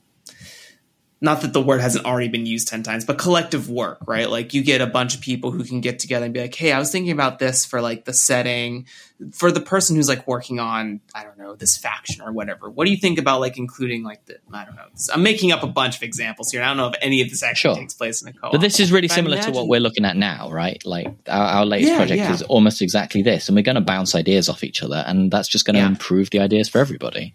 [1.23, 4.29] not that the word hasn't already been used 10 times, but collective work, right?
[4.29, 6.73] Like you get a bunch of people who can get together and be like, Hey,
[6.73, 8.85] I was thinking about this for like the setting
[9.31, 12.69] for the person who's like working on, I don't know, this faction or whatever.
[12.69, 15.63] What do you think about like including like the, I don't know, I'm making up
[15.63, 16.61] a bunch of examples here.
[16.61, 17.81] I don't know if any of this actually sure.
[17.81, 18.51] takes place in a co-op.
[18.51, 20.85] But this is really similar imagine- to what we're looking at now, right?
[20.85, 22.33] Like our, our latest yeah, project yeah.
[22.33, 23.47] is almost exactly this.
[23.47, 25.87] And we're going to bounce ideas off each other and that's just going to yeah.
[25.87, 27.33] improve the ideas for everybody.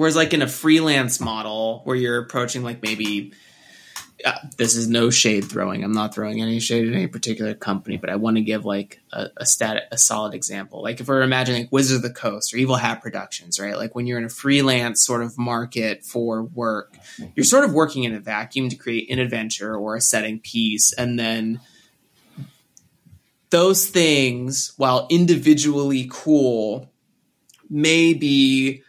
[0.00, 3.34] Whereas like in a freelance model where you're approaching like maybe
[4.24, 5.84] uh, this is no shade throwing.
[5.84, 9.02] I'm not throwing any shade at any particular company, but I want to give like
[9.12, 10.82] a, a stat, a solid example.
[10.82, 13.76] Like if we're imagining like Wizard of the Coast or Evil Hat Productions, right?
[13.76, 16.96] Like when you're in a freelance sort of market for work,
[17.34, 20.94] you're sort of working in a vacuum to create an adventure or a setting piece,
[20.94, 21.60] and then
[23.50, 26.90] those things, while individually cool,
[27.68, 28.82] may be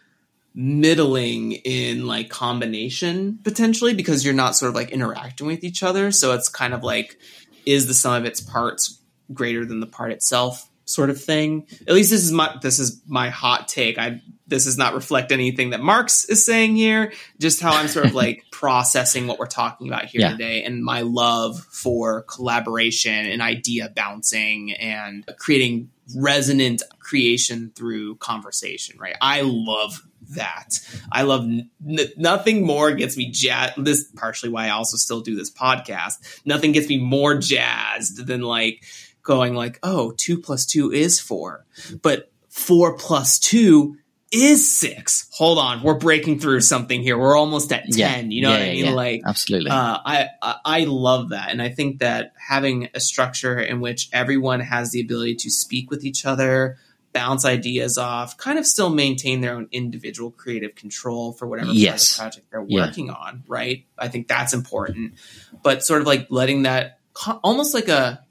[0.54, 6.12] middling in like combination potentially because you're not sort of like interacting with each other.
[6.12, 7.18] So it's kind of like,
[7.64, 9.00] is the sum of its parts
[9.32, 11.66] greater than the part itself sort of thing?
[11.86, 13.98] At least this is my this is my hot take.
[13.98, 18.04] I this does not reflect anything that Marx is saying here, just how I'm sort
[18.04, 20.32] of like processing what we're talking about here yeah.
[20.32, 28.98] today and my love for collaboration and idea bouncing and creating resonant creation through conversation,
[28.98, 29.16] right?
[29.22, 30.02] I love
[30.34, 30.80] that.
[31.10, 31.70] I love n-
[32.16, 33.84] nothing more gets me jazzed.
[33.84, 36.42] This partially why I also still do this podcast.
[36.44, 38.84] Nothing gets me more jazzed than like
[39.22, 41.64] going like, oh, two plus two is four,
[42.02, 43.96] but four plus two
[44.32, 45.28] is six.
[45.32, 47.18] Hold on, we're breaking through something here.
[47.18, 48.30] We're almost at ten.
[48.30, 48.84] Yeah, you know yeah, what I mean?
[48.86, 49.70] Yeah, like absolutely.
[49.70, 54.08] Uh, I, I I love that, and I think that having a structure in which
[54.12, 56.78] everyone has the ability to speak with each other,
[57.12, 62.16] bounce ideas off, kind of still maintain their own individual creative control for whatever yes.
[62.16, 63.12] project they're working yeah.
[63.12, 63.86] on, right?
[63.98, 65.14] I think that's important.
[65.62, 66.98] But sort of like letting that
[67.42, 68.24] almost like a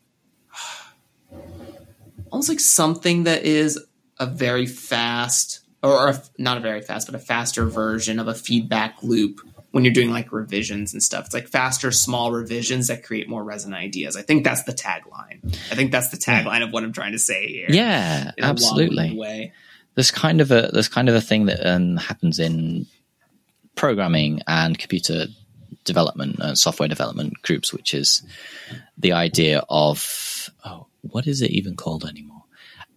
[2.31, 3.79] almost like something that is
[4.19, 8.35] a very fast or a, not a very fast, but a faster version of a
[8.35, 9.41] feedback loop
[9.71, 11.25] when you're doing like revisions and stuff.
[11.25, 14.15] It's like faster, small revisions that create more resonant ideas.
[14.15, 15.43] I think that's the tagline.
[15.71, 17.67] I think that's the tagline of what I'm trying to say here.
[17.69, 19.15] Yeah, absolutely.
[19.17, 19.53] Way.
[19.95, 22.85] There's kind of a there's kind of a thing that um, happens in
[23.75, 25.27] programming and computer
[25.85, 28.23] development and software development groups, which is
[28.97, 32.43] the idea of oh, what is it even called anymore?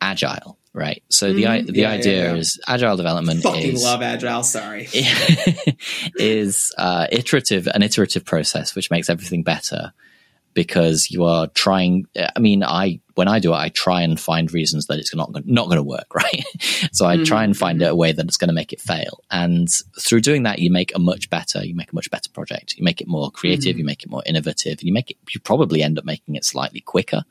[0.00, 1.02] Agile right?
[1.08, 1.66] So mm-hmm.
[1.66, 2.38] the the yeah, idea yeah, yeah.
[2.38, 3.42] is agile development.
[3.42, 4.42] Fucking is, love agile.
[4.42, 4.88] Sorry,
[6.16, 9.92] is uh, iterative an iterative process which makes everything better
[10.54, 12.06] because you are trying.
[12.16, 15.30] I mean, I when I do it, I try and find reasons that it's not
[15.46, 16.44] not going to work, right?
[16.92, 17.24] so I mm-hmm.
[17.24, 19.68] try and find a way that it's going to make it fail, and
[20.00, 22.76] through doing that, you make a much better you make a much better project.
[22.76, 23.78] You make it more creative, mm-hmm.
[23.78, 25.18] you make it more innovative, you make it.
[25.30, 27.24] You probably end up making it slightly quicker.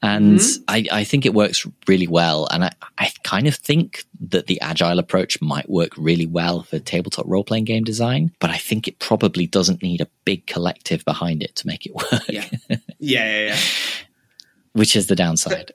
[0.00, 0.62] And mm-hmm.
[0.68, 2.46] I, I, think it works really well.
[2.52, 6.78] And I, I kind of think that the agile approach might work really well for
[6.78, 11.04] tabletop role playing game design, but I think it probably doesn't need a big collective
[11.04, 12.28] behind it to make it work.
[12.28, 12.46] Yeah.
[12.68, 12.76] Yeah.
[13.00, 13.46] Yeah.
[13.48, 13.58] yeah.
[14.72, 15.72] Which is the downside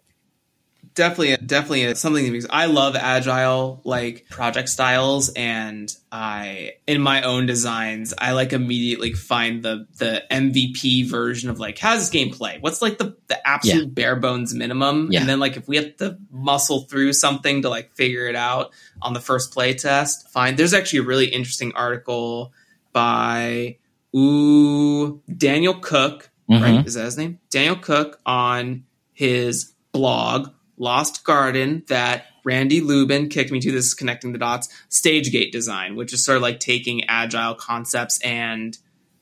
[0.94, 7.46] definitely definitely something because I love agile like project styles and I in my own
[7.46, 12.58] designs I like immediately find the the MVP version of like how's this game play
[12.60, 13.94] what's like the the absolute yeah.
[13.94, 15.22] bare bones minimum yeah.
[15.22, 18.72] and then like if we have to muscle through something to like figure it out
[19.02, 22.54] on the first play test fine there's actually a really interesting article
[22.92, 23.78] by
[24.16, 26.64] ooh Daniel Cook mm-hmm.
[26.64, 28.84] right is that his name Daniel Cook on
[29.14, 30.50] his blog
[30.84, 33.72] Lost Garden that Randy Lubin kicked me to.
[33.72, 34.68] This is connecting the dots.
[34.90, 38.78] Stage gate design, which is sort of like taking agile concepts and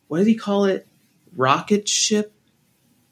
[0.07, 0.88] what did he call it?
[1.36, 2.34] Rocket ship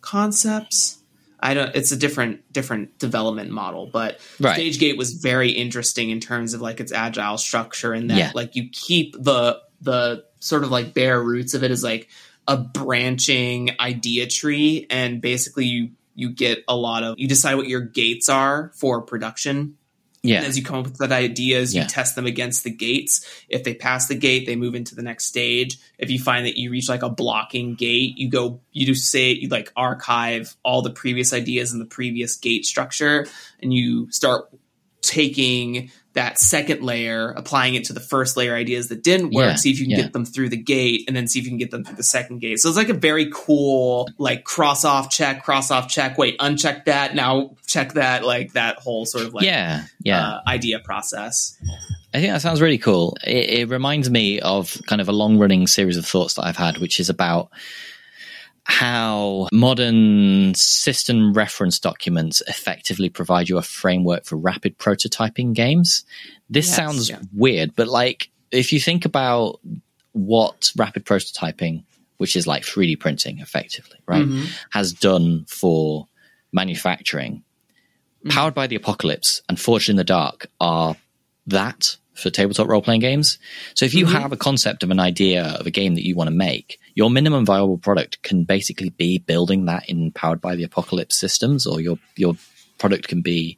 [0.02, 1.02] concepts.
[1.40, 1.74] I don't.
[1.76, 4.60] It's a different different development model, but right.
[4.60, 8.32] StageGate was very interesting in terms of like its agile structure and that yeah.
[8.34, 12.10] like you keep the the sort of like bare roots of it as like
[12.48, 17.68] a branching idea tree, and basically you you get a lot of you decide what
[17.68, 19.76] your gates are for production
[20.22, 20.38] yeah.
[20.38, 21.88] And as you come up with that ideas, you yeah.
[21.88, 23.26] test them against the gates.
[23.48, 25.78] If they pass the gate, they move into the next stage.
[25.98, 29.32] If you find that you reach like a blocking gate, you go, you do say,
[29.32, 33.28] you like archive all the previous ideas in the previous gate structure
[33.62, 34.50] and you start
[35.02, 39.56] taking that second layer, applying it to the first layer ideas that didn't work, yeah,
[39.56, 40.02] see if you can yeah.
[40.04, 42.04] get them through the gate, and then see if you can get them through the
[42.04, 42.60] second gate.
[42.60, 46.86] So it's like a very cool, like cross off check, cross off check, wait, uncheck
[46.86, 50.28] that, now check that, like that whole sort of like yeah, yeah.
[50.28, 51.58] Uh, idea process.
[52.14, 53.16] I think that sounds really cool.
[53.24, 56.58] It, it reminds me of kind of a long running series of thoughts that I've
[56.58, 57.52] had, which is about
[58.70, 66.06] how modern system reference documents effectively provide you a framework for rapid prototyping games.
[66.52, 67.20] This yes, sounds yeah.
[67.34, 69.60] weird, but like if you think about
[70.12, 71.84] what rapid prototyping,
[72.18, 74.46] which is like 3D printing effectively, right, mm-hmm.
[74.70, 76.08] has done for
[76.54, 77.38] manufacturing,
[78.24, 78.30] mm-hmm.
[78.30, 80.96] Powered by the Apocalypse and Forged in the Dark are
[81.48, 83.40] that for tabletop role playing games.
[83.74, 84.16] So if you mm-hmm.
[84.16, 87.10] have a concept of an idea of a game that you want to make, your
[87.10, 91.82] minimum viable product can basically be building that in powered by the apocalypse systems, or
[91.82, 92.36] your your
[92.78, 93.58] product can be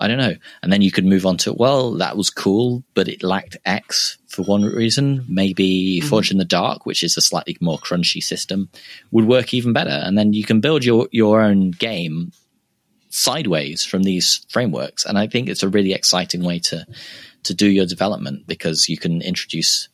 [0.00, 0.34] I don't know.
[0.62, 4.16] And then you could move on to, well, that was cool, but it lacked X
[4.28, 5.26] for one reason.
[5.28, 6.08] Maybe mm-hmm.
[6.08, 8.70] Forge in the Dark, which is a slightly more crunchy system,
[9.10, 9.90] would work even better.
[9.90, 12.32] And then you can build your, your own game
[13.10, 15.04] sideways from these frameworks.
[15.04, 16.86] And I think it's a really exciting way to,
[17.44, 19.88] to do your development because you can introduce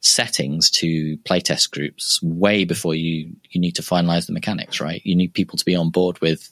[0.00, 5.16] settings to playtest groups way before you you need to finalize the mechanics right you
[5.16, 6.50] need people to be on board with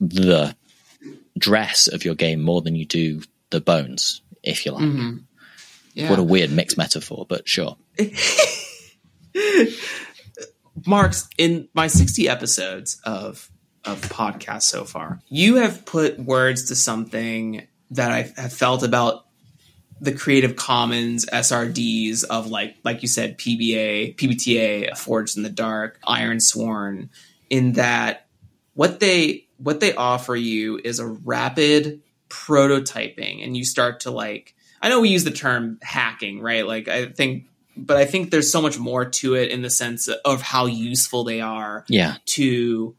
[0.00, 0.54] the
[1.38, 5.16] dress of your game more than you do the bones if you like mm-hmm.
[5.94, 6.10] yeah.
[6.10, 7.76] what a weird mixed metaphor but sure
[10.86, 13.50] marx in my 60 episodes of
[13.84, 19.26] of podcast so far you have put words to something that I have felt about
[20.00, 26.00] the Creative Commons SRDs of like like you said PBA, PBTA, Forged in the Dark,
[26.02, 27.10] Ironsworn,
[27.50, 28.26] in that
[28.74, 34.54] what they what they offer you is a rapid prototyping and you start to like
[34.80, 36.66] I know we use the term hacking, right?
[36.66, 40.08] Like I think but I think there's so much more to it in the sense
[40.08, 42.16] of how useful they are yeah.
[42.26, 42.94] to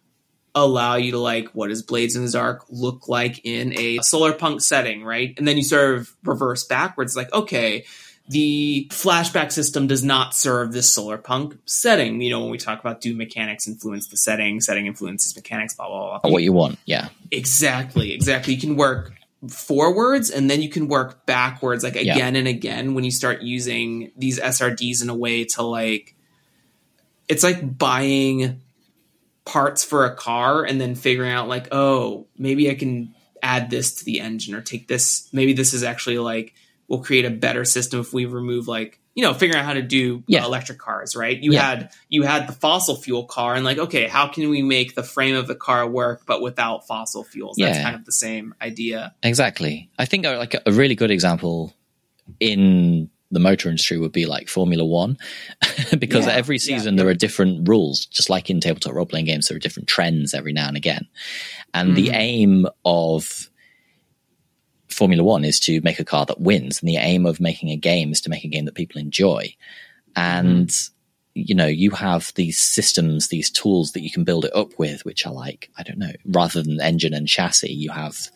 [0.53, 4.33] allow you to like what does blades in the dark look like in a solar
[4.33, 7.85] punk setting right and then you sort of reverse backwards like okay
[8.31, 12.21] the flashback system does not serve this solar punk setting.
[12.21, 15.87] You know, when we talk about do mechanics influence the setting, setting influences mechanics, blah,
[15.87, 16.31] blah, blah.
[16.31, 17.09] What you want, yeah.
[17.29, 18.53] Exactly, exactly.
[18.53, 19.11] You can work
[19.49, 22.39] forwards and then you can work backwards, like again yeah.
[22.39, 26.15] and again when you start using these SRDs in a way to like,
[27.27, 28.61] it's like buying
[29.51, 33.95] parts for a car and then figuring out, like, oh, maybe I can add this
[33.95, 35.27] to the engine or take this.
[35.33, 36.53] Maybe this is actually like,
[36.87, 39.81] we'll create a better system if we remove like you know figuring out how to
[39.81, 40.43] do yeah.
[40.43, 41.61] uh, electric cars right you yeah.
[41.61, 45.03] had you had the fossil fuel car and like okay how can we make the
[45.03, 49.13] frame of the car work but without fossil fuels that's kind of the same idea
[49.23, 51.73] exactly i think uh, like a really good example
[52.39, 55.17] in the motor industry would be like Formula One,
[55.97, 59.25] because yeah, every season yeah, there are different rules, just like in tabletop role playing
[59.25, 61.07] games, there are different trends every now and again.
[61.73, 61.95] And mm.
[61.95, 63.49] the aim of
[64.89, 67.77] Formula One is to make a car that wins, and the aim of making a
[67.77, 69.55] game is to make a game that people enjoy.
[70.15, 70.89] And mm.
[71.33, 75.05] you know, you have these systems, these tools that you can build it up with,
[75.05, 78.29] which are like I don't know, rather than engine and chassis, you have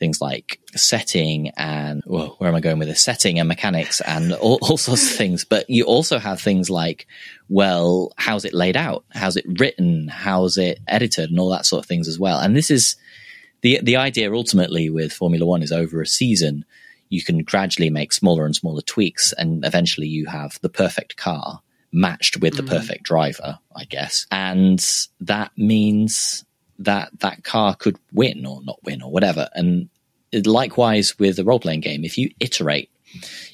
[0.00, 3.02] things like setting and well, where am I going with this?
[3.02, 5.44] Setting and mechanics and all, all sorts of things.
[5.44, 7.06] But you also have things like,
[7.48, 9.04] well, how's it laid out?
[9.10, 10.08] How's it written?
[10.08, 11.30] How's it edited?
[11.30, 12.40] And all that sort of things as well.
[12.40, 12.96] And this is
[13.60, 16.64] the the idea ultimately with Formula One is over a season,
[17.10, 21.60] you can gradually make smaller and smaller tweaks, and eventually you have the perfect car
[21.92, 22.68] matched with the mm.
[22.68, 24.26] perfect driver, I guess.
[24.30, 24.84] And
[25.20, 26.44] that means
[26.80, 29.48] that that car could win or not win or whatever.
[29.54, 29.88] And
[30.32, 32.90] likewise with a role playing game, if you iterate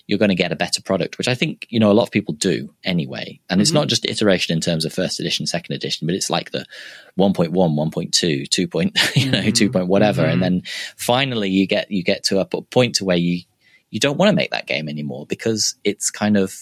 [0.07, 2.11] you're going to get a better product, which I think, you know, a lot of
[2.11, 3.41] people do anyway.
[3.49, 3.63] And mm-hmm.
[3.63, 6.65] it's not just iteration in terms of first edition, second edition, but it's like the
[7.19, 8.69] 1.1, 1.2, 2.
[8.69, 9.51] Point, you know, mm-hmm.
[9.51, 9.71] 2.
[9.71, 10.23] Point whatever.
[10.23, 10.33] Mm-hmm.
[10.33, 10.63] And then
[10.97, 13.41] finally you get, you get to a point to where you,
[13.91, 16.55] you don't want to make that game anymore because it's kind of,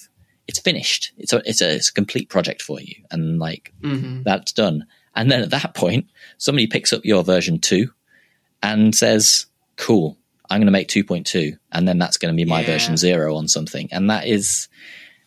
[0.47, 1.13] it's finished.
[1.17, 2.95] It's a, it's a, it's a complete project for you.
[3.11, 4.23] And like mm-hmm.
[4.23, 4.87] that's done.
[5.17, 7.91] And then at that point, somebody picks up your version two
[8.63, 9.47] and says,
[9.77, 10.19] cool,
[10.51, 12.67] I'm going to make 2.2 and then that's going to be my yeah.
[12.67, 13.89] version zero on something.
[13.93, 14.69] And that is,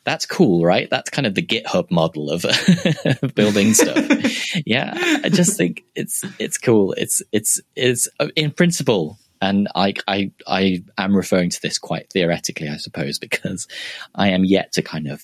[0.03, 0.89] that's cool, right?
[0.89, 2.45] That's kind of the GitHub model of
[3.35, 3.97] building stuff.
[4.65, 4.93] yeah.
[5.23, 6.93] I just think it's, it's cool.
[6.93, 9.17] It's, it's, it's uh, in principle.
[9.41, 13.67] And I, I, I am referring to this quite theoretically, I suppose, because
[14.15, 15.23] I am yet to kind of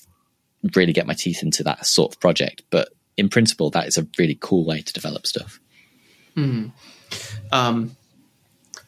[0.74, 2.62] really get my teeth into that sort of project.
[2.70, 5.60] But in principle, that is a really cool way to develop stuff.
[6.36, 6.72] Mm.
[7.52, 7.96] Um,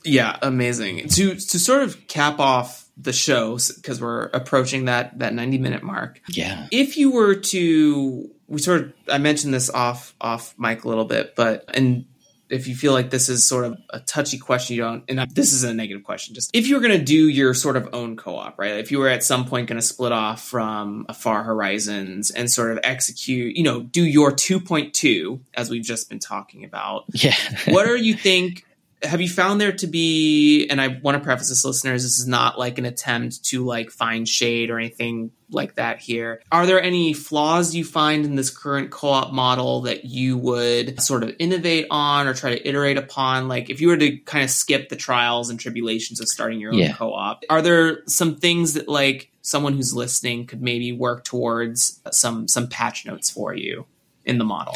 [0.05, 1.09] yeah, amazing.
[1.09, 5.83] To to sort of cap off the show because we're approaching that that 90 minute
[5.83, 6.21] mark.
[6.29, 6.67] Yeah.
[6.71, 11.05] If you were to we sort of I mentioned this off off mic a little
[11.05, 12.07] bit, but and
[12.49, 15.53] if you feel like this is sort of a touchy question, you don't, and this
[15.53, 16.35] isn't a negative question.
[16.35, 18.77] Just if you were going to do your sort of own co-op, right?
[18.77, 22.73] If you were at some point going to split off from Far Horizons and sort
[22.73, 27.05] of execute, you know, do your 2.2 as we've just been talking about.
[27.13, 27.35] Yeah.
[27.69, 28.65] what are you think
[29.07, 32.27] have you found there to be and i want to preface this listeners this is
[32.27, 36.43] not like an attempt to like find shade or anything like that here.
[36.51, 41.23] Are there any flaws you find in this current co-op model that you would sort
[41.23, 43.47] of innovate on or try to iterate upon?
[43.47, 46.73] Like if you were to kind of skip the trials and tribulations of starting your
[46.73, 46.93] own yeah.
[46.93, 52.49] co-op are there some things that like someone who's listening could maybe work towards some
[52.49, 53.87] some patch notes for you
[54.25, 54.75] in the model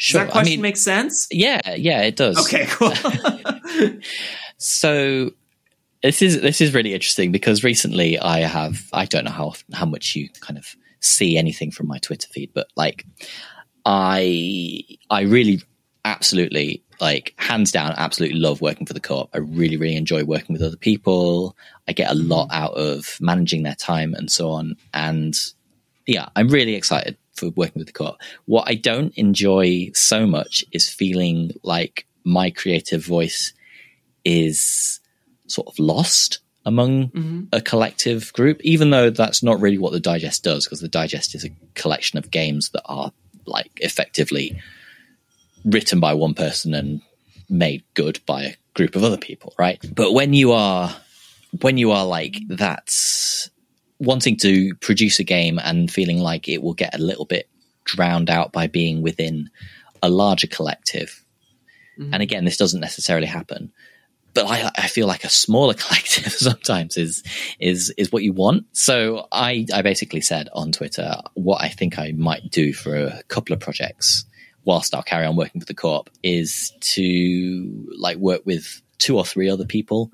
[0.00, 0.20] Sure.
[0.20, 1.28] Does that question I mean, make sense?
[1.30, 2.38] Yeah, yeah, it does.
[2.46, 2.94] Okay, cool.
[4.56, 5.30] so
[6.02, 9.84] this is this is really interesting because recently I have I don't know how how
[9.84, 13.04] much you kind of see anything from my Twitter feed, but like
[13.84, 15.60] I I really
[16.06, 19.28] absolutely like hands down absolutely love working for the co-op.
[19.34, 21.54] I really really enjoy working with other people.
[21.86, 22.64] I get a lot mm-hmm.
[22.64, 24.76] out of managing their time and so on.
[24.94, 25.36] And
[26.06, 28.20] yeah, I'm really excited for working with the co-op.
[28.44, 33.52] What I don't enjoy so much is feeling like my creative voice
[34.24, 35.00] is
[35.46, 37.40] sort of lost among mm-hmm.
[37.52, 41.34] a collective group, even though that's not really what the digest does, because the digest
[41.34, 43.12] is a collection of games that are
[43.46, 44.60] like effectively
[45.64, 47.00] written by one person and
[47.48, 49.82] made good by a group of other people, right?
[49.94, 50.94] But when you are
[51.60, 52.90] when you are like that
[54.00, 57.48] wanting to produce a game and feeling like it will get a little bit
[57.84, 59.50] drowned out by being within
[60.02, 61.24] a larger collective.
[61.98, 62.14] Mm-hmm.
[62.14, 63.72] And again, this doesn't necessarily happen.
[64.32, 67.22] But I, I feel like a smaller collective sometimes is
[67.58, 68.64] is is what you want.
[68.72, 73.22] So I, I basically said on Twitter what I think I might do for a
[73.24, 74.24] couple of projects
[74.64, 79.24] whilst I'll carry on working with the co-op is to like work with two or
[79.24, 80.12] three other people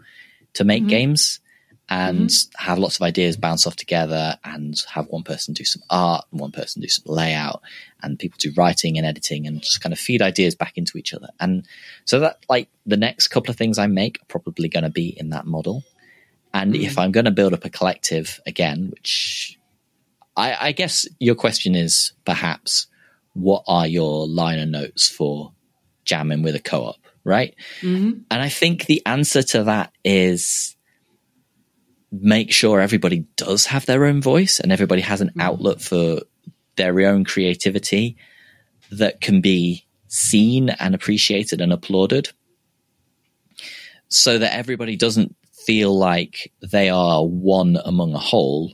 [0.54, 0.90] to make mm-hmm.
[0.90, 1.40] games
[1.88, 2.64] and mm-hmm.
[2.64, 6.40] have lots of ideas bounce off together and have one person do some art and
[6.40, 7.62] one person do some layout
[8.02, 11.14] and people do writing and editing and just kind of feed ideas back into each
[11.14, 11.28] other.
[11.38, 11.66] And
[12.04, 15.08] so that like the next couple of things I make are probably going to be
[15.08, 15.84] in that model.
[16.52, 16.84] And mm-hmm.
[16.84, 19.58] if I'm going to build up a collective again, which
[20.36, 22.88] I, I guess your question is perhaps
[23.34, 25.52] what are your liner notes for
[26.04, 27.54] jamming with a co-op, right?
[27.80, 28.20] Mm-hmm.
[28.30, 30.75] And I think the answer to that is
[32.20, 35.40] make sure everybody does have their own voice and everybody has an mm-hmm.
[35.40, 36.20] outlet for
[36.76, 38.16] their own creativity
[38.90, 42.28] that can be seen and appreciated and applauded
[44.08, 48.72] so that everybody doesn't feel like they are one among a whole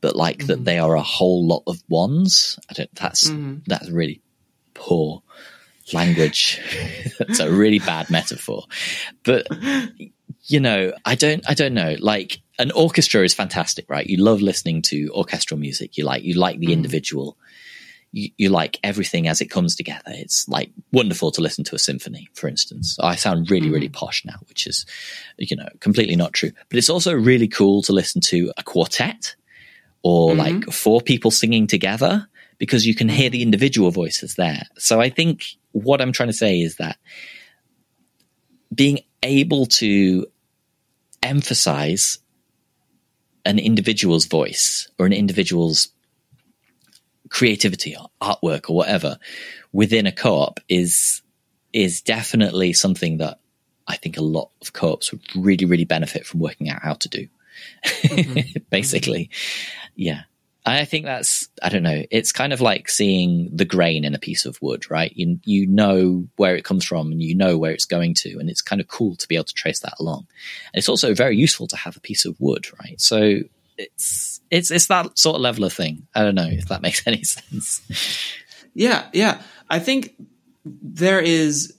[0.00, 0.48] but like mm-hmm.
[0.48, 3.56] that they are a whole lot of ones i don't that's mm-hmm.
[3.66, 4.20] that's really
[4.74, 5.22] poor
[5.92, 6.60] language
[7.18, 8.64] that's a really bad metaphor
[9.24, 9.46] but
[10.46, 14.06] you know i don't i don't know like an orchestra is fantastic, right?
[14.06, 15.96] You love listening to orchestral music.
[15.96, 16.72] You like you like the mm.
[16.72, 17.36] individual.
[18.12, 20.04] You, you, like everything as it comes together.
[20.06, 22.96] It's like wonderful to listen to a symphony, for instance.
[22.98, 23.74] I sound really, mm.
[23.74, 24.86] really posh now, which is,
[25.36, 26.52] you know, completely not true.
[26.70, 29.34] But it's also really cool to listen to a quartet
[30.02, 30.38] or mm-hmm.
[30.38, 34.62] like four people singing together because you can hear the individual voices there.
[34.78, 36.96] So I think what I'm trying to say is that
[38.74, 40.26] being able to
[41.26, 42.18] emphasize
[43.44, 45.88] an individual's voice or an individual's
[47.28, 49.18] creativity or artwork or whatever
[49.72, 51.22] within a co-op is
[51.72, 53.38] is definitely something that
[53.86, 57.08] I think a lot of co-ops would really really benefit from working out how to
[57.08, 57.28] do.
[57.84, 58.62] Mm-hmm.
[58.70, 59.30] Basically,
[59.94, 60.22] yeah.
[60.66, 62.02] I think that's I don't know.
[62.10, 65.12] It's kind of like seeing the grain in a piece of wood, right?
[65.16, 68.50] You you know where it comes from and you know where it's going to, and
[68.50, 70.26] it's kind of cool to be able to trace that along.
[70.72, 73.00] And it's also very useful to have a piece of wood, right?
[73.00, 73.40] So
[73.78, 76.08] it's it's it's that sort of level of thing.
[76.14, 77.80] I don't know if that makes any sense.
[78.74, 79.40] Yeah, yeah.
[79.70, 80.14] I think
[80.64, 81.74] there is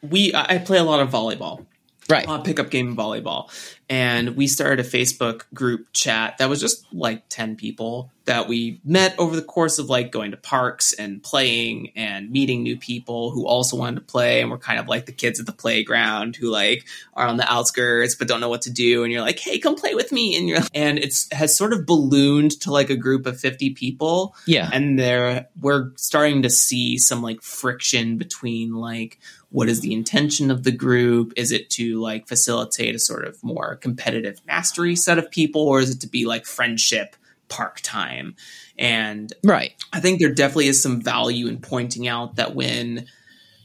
[0.00, 1.65] we I play a lot of volleyball
[2.10, 2.28] right.
[2.28, 3.50] uh, pickup game volleyball.
[3.88, 8.80] And we started a facebook group chat that was just like 10 people that we
[8.84, 13.30] met over the course of like going to parks and playing and meeting new people
[13.30, 16.34] who also wanted to play and we're kind of like the kids at the playground
[16.34, 16.84] who like
[17.14, 19.04] are on the outskirts but don't know what to do.
[19.04, 20.36] And you're like hey come play with me.
[20.36, 24.34] And you're and it's has sort of ballooned to like a group of 50 people.
[24.46, 24.68] Yeah.
[24.72, 29.20] And there we're starting to see some like friction between like
[29.50, 31.32] what is the intention of the group?
[31.36, 35.80] Is it to like facilitate a sort of more competitive mastery set of people, or
[35.80, 37.16] is it to be like friendship
[37.48, 38.34] park time?
[38.78, 43.06] And right, I think there definitely is some value in pointing out that when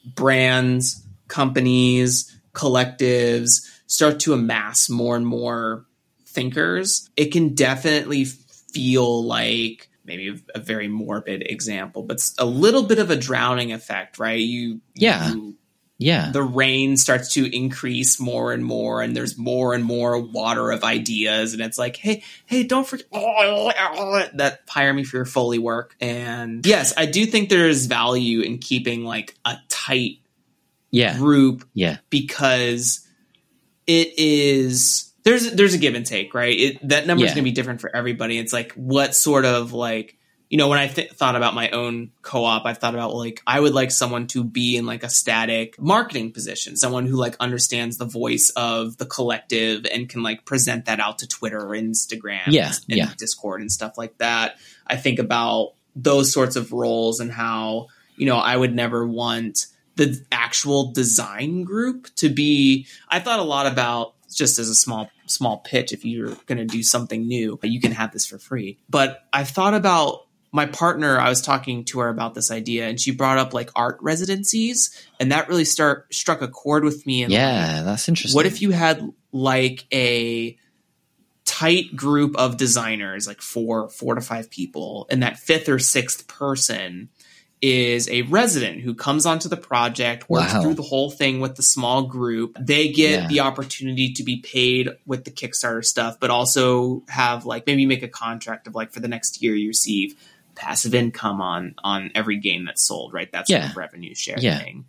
[0.06, 5.86] brands, companies, collectives start to amass more and more
[6.26, 13.00] thinkers, it can definitely feel like maybe a very morbid example, but a little bit
[13.00, 14.40] of a drowning effect, right?
[14.40, 15.32] You, yeah.
[15.32, 15.56] You
[16.02, 16.32] yeah.
[16.32, 20.84] The rain starts to increase more and more and there's more and more water of
[20.84, 25.96] ideas and it's like hey hey don't forget that hire me for your foley work.
[26.02, 30.18] And yes i do think there's value in keeping like a tight
[30.92, 31.18] yeah.
[31.18, 31.98] group yeah.
[32.10, 33.08] because
[33.88, 36.58] it is there's there's a give and take right?
[36.58, 37.36] It, that number is Yeah.
[37.36, 38.38] going to be different for everybody.
[38.38, 40.18] It's like what sort of like
[40.52, 43.58] you know, when I th- thought about my own co-op, I've thought about like I
[43.58, 47.98] would like someone to be in like a static marketing position, someone who like understands
[47.98, 52.48] the voice of the collective and can like present that out to Twitter or Instagram,
[52.48, 53.14] Yeah, and yeah.
[53.18, 54.58] Discord and stuff like that.
[54.86, 57.88] I think about those sorts of roles and how
[58.18, 62.88] you know I would never want the actual design group to be.
[63.08, 66.66] I thought a lot about just as a small small pitch if you're going to
[66.66, 71.18] do something new you can have this for free but i thought about my partner,
[71.18, 74.92] I was talking to her about this idea, and she brought up like art residencies,
[75.20, 77.24] and that really start struck a chord with me.
[77.24, 78.36] And yeah, like, that's interesting.
[78.36, 79.02] What if you had
[79.32, 80.58] like a
[81.46, 86.28] tight group of designers, like four, four to five people, and that fifth or sixth
[86.28, 87.10] person
[87.62, 90.64] is a resident who comes onto the project, works Wow.
[90.64, 92.58] through the whole thing with the small group.
[92.60, 93.28] They get Yeah.
[93.28, 98.02] the opportunity to be paid with the Kickstarter stuff, but also have like maybe make
[98.02, 100.16] a contract of like for the next year you receive
[100.56, 103.32] passive income on on every game that's sold, right?
[103.32, 103.72] That's Yeah.
[103.72, 104.60] a revenue share Yeah.
[104.60, 104.86] thing.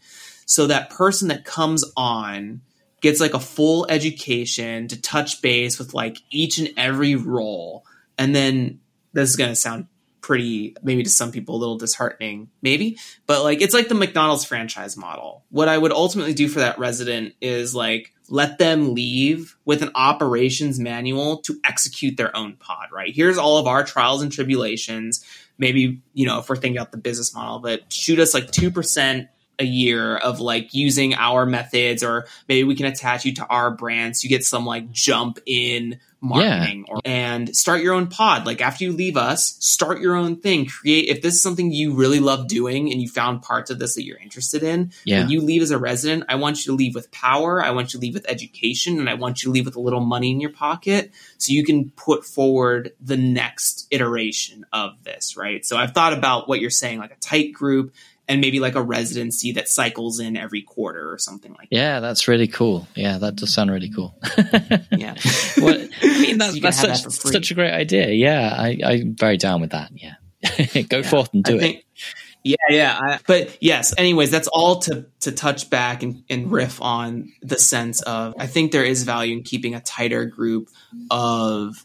[0.47, 2.61] So that person that comes on
[3.01, 7.85] gets like a full education to touch base with like each and every role.
[8.19, 8.81] And then
[9.13, 9.87] this is going to sound
[10.21, 14.45] pretty maybe to some people a little disheartening maybe but like it's like the mcdonald's
[14.45, 19.57] franchise model what i would ultimately do for that resident is like let them leave
[19.65, 24.23] with an operations manual to execute their own pod right here's all of our trials
[24.23, 25.25] and tribulations
[25.59, 29.29] maybe you know if we're thinking about the business model but shoot us like 2%
[29.59, 33.71] a year of like using our methods or maybe we can attach you to our
[33.71, 36.95] brands you get some like jump in marketing yeah.
[36.95, 40.65] or, and start your own pod like after you leave us start your own thing
[40.65, 43.97] create if this is something you really love doing and you found parts of this
[43.97, 45.21] that you're interested in yeah.
[45.21, 47.93] when you leave as a resident i want you to leave with power i want
[47.93, 50.31] you to leave with education and i want you to leave with a little money
[50.31, 55.77] in your pocket so you can put forward the next iteration of this right so
[55.77, 57.93] i've thought about what you're saying like a tight group
[58.33, 61.77] and maybe like a residency that cycles in every quarter or something like that.
[61.77, 62.89] Yeah, that's really cool.
[62.95, 64.15] Yeah, that does sound really cool.
[64.91, 65.15] yeah.
[65.59, 68.09] well, I mean, that's, so that's such, that such, a great idea.
[68.09, 69.91] Yeah, I, I'm very down with that.
[69.95, 70.15] Yeah.
[70.89, 71.03] Go yeah.
[71.03, 71.85] forth and do think, it.
[72.43, 72.99] Yeah, yeah.
[73.01, 77.59] I, but yes, anyways, that's all to to touch back and, and riff on the
[77.59, 80.69] sense of I think there is value in keeping a tighter group
[81.11, 81.85] of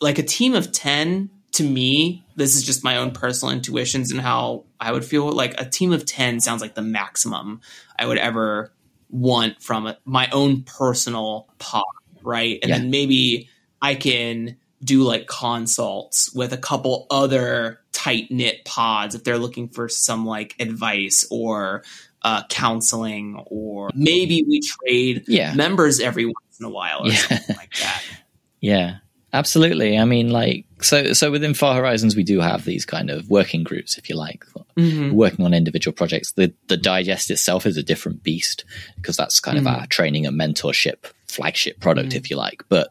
[0.00, 4.20] like a team of 10 to me, this is just my own personal intuitions and
[4.20, 7.62] how I would feel like a team of 10 sounds like the maximum
[7.98, 8.72] I would ever
[9.08, 11.84] want from a, my own personal pod,
[12.22, 12.58] right?
[12.60, 12.78] And yeah.
[12.78, 13.48] then maybe
[13.80, 19.70] I can do like consults with a couple other tight knit pods if they're looking
[19.70, 21.84] for some like advice or
[22.20, 25.54] uh, counseling, or maybe we trade yeah.
[25.54, 27.16] members every once in a while or yeah.
[27.16, 28.02] something like that.
[28.58, 28.96] Yeah.
[29.32, 29.98] Absolutely.
[29.98, 33.62] I mean, like, so, so within Far Horizons, we do have these kind of working
[33.62, 34.44] groups, if you like,
[34.76, 35.12] mm-hmm.
[35.12, 36.32] working on individual projects.
[36.32, 38.64] The, the digest itself is a different beast
[38.96, 39.66] because that's kind mm-hmm.
[39.66, 42.18] of our training and mentorship flagship product, mm-hmm.
[42.18, 42.62] if you like.
[42.68, 42.88] But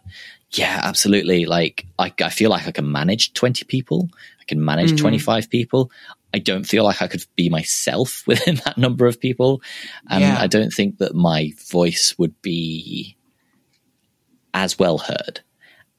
[0.52, 1.46] yeah, absolutely.
[1.46, 4.10] Like, I, I feel like I can manage 20 people.
[4.40, 5.04] I can manage mm-hmm.
[5.04, 5.92] 25 people.
[6.34, 9.62] I don't feel like I could be myself within that number of people.
[10.10, 10.38] And yeah.
[10.40, 13.16] I don't think that my voice would be
[14.54, 15.42] as well heard.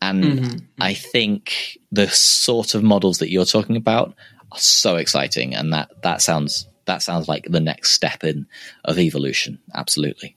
[0.01, 0.57] And mm-hmm.
[0.81, 4.15] I think the sort of models that you're talking about
[4.53, 8.47] are so exciting, and that that sounds that sounds like the next step in
[8.85, 9.59] of evolution.
[9.75, 10.37] Absolutely,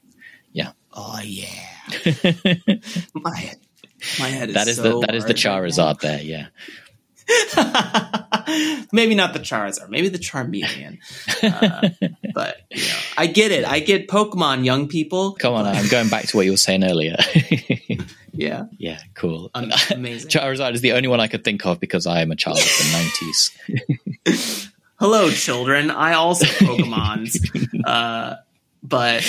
[0.54, 0.72] yeah.
[0.94, 1.48] Oh yeah,
[3.14, 3.58] my head,
[4.20, 6.22] my head is that is so the that is the Charizard right there.
[6.22, 6.48] Yeah.
[8.92, 10.98] maybe not the Charizard, maybe the Charmeleon.
[11.44, 11.90] Uh,
[12.34, 13.66] but you know, I get it.
[13.66, 15.34] I get Pokemon, young people.
[15.34, 17.18] Come on, I'm going back to what you were saying earlier.
[18.40, 19.52] yeah, yeah, cool.
[19.54, 20.30] Um, amazing.
[20.30, 22.64] Charizard is the only one I could think of because I am a child of
[22.64, 23.50] the
[24.26, 24.70] '90s.
[25.00, 25.92] Hello, children.
[25.92, 27.40] I also Pokemon's,
[27.86, 28.36] uh,
[28.82, 29.26] but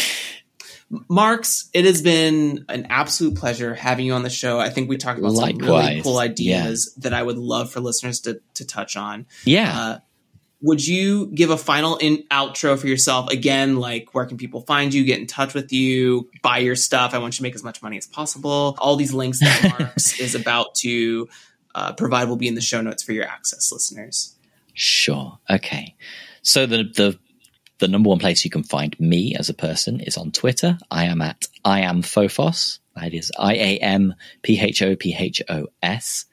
[1.09, 4.59] Marx, it has been an absolute pleasure having you on the show.
[4.59, 5.67] I think we talked about Likewise.
[5.67, 7.03] some really cool ideas yeah.
[7.03, 9.27] that I would love for listeners to, to touch on.
[9.45, 9.79] Yeah.
[9.79, 9.99] Uh,
[10.63, 14.93] would you give a final in outro for yourself again like where can people find
[14.93, 17.65] you get in touch with you buy your stuff i want you to make as
[17.65, 21.29] much money as possible all these links that marx is about to
[21.75, 24.37] uh, provide will be in the show notes for your access listeners
[24.75, 25.95] sure okay
[26.43, 27.19] so the the
[27.81, 30.79] the number one place you can find me as a person is on Twitter.
[30.91, 32.79] I am at I am Phophos.
[32.95, 36.27] That is I A M P H O P H O S.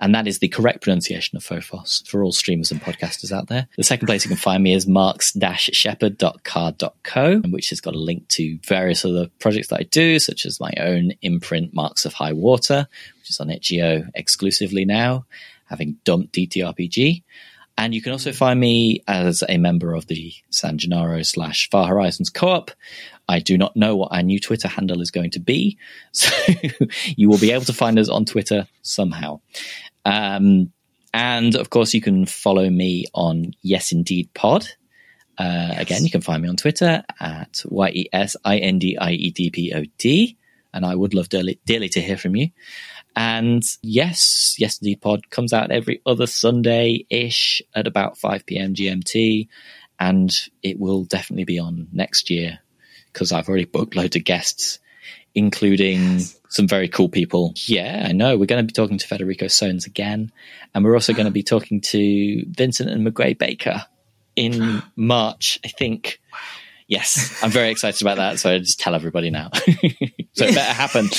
[0.00, 3.66] And that is the correct pronunciation of Phophos for all streamers and podcasters out there.
[3.76, 8.60] The second place you can find me is marx-shepherd.carrd.co, which has got a link to
[8.64, 12.86] various other projects that I do, such as my own imprint Marks of High Water,
[13.18, 15.26] which is on itch.io exclusively now,
[15.64, 17.24] having dumped DTRPG.
[17.76, 21.86] And you can also find me as a member of the San Gennaro slash Far
[21.86, 22.72] Horizons co-op.
[23.28, 25.78] I do not know what our new Twitter handle is going to be,
[26.12, 26.28] so
[27.16, 29.40] you will be able to find us on Twitter somehow.
[30.08, 30.72] Um,
[31.12, 34.66] and of course, you can follow me on Yes Indie'd Pod.
[35.36, 35.80] Uh, yes.
[35.80, 39.12] Again, you can find me on Twitter at Y E S I N D I
[39.12, 40.36] E D P O D.
[40.72, 42.50] And I would love dearly, dearly to hear from you.
[43.16, 48.74] And yes, Yes Indie'd Pod comes out every other Sunday ish at about 5 p.m.
[48.74, 49.48] GMT.
[49.98, 50.30] And
[50.62, 52.60] it will definitely be on next year
[53.12, 54.78] because I've already booked loads of guests,
[55.34, 56.37] including yes.
[56.48, 57.52] Some very cool people.
[57.66, 58.36] Yeah, I know.
[58.36, 60.32] We're going to be talking to Federico Sohns again.
[60.74, 63.84] And we're also going to be talking to Vincent and Meguey Baker
[64.36, 66.20] in March, I think.
[66.86, 68.38] Yes, I'm very excited about that.
[68.38, 69.50] So I just tell everybody now.
[70.32, 71.10] so it better happen.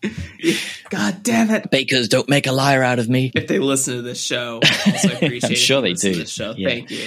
[0.90, 1.70] God damn it.
[1.70, 3.30] Bakers don't make a liar out of me.
[3.32, 6.16] If they listen to this show, I also appreciate I'm sure they do.
[6.16, 6.52] This show.
[6.56, 6.68] Yeah.
[6.70, 7.06] Thank you.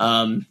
[0.00, 0.46] um,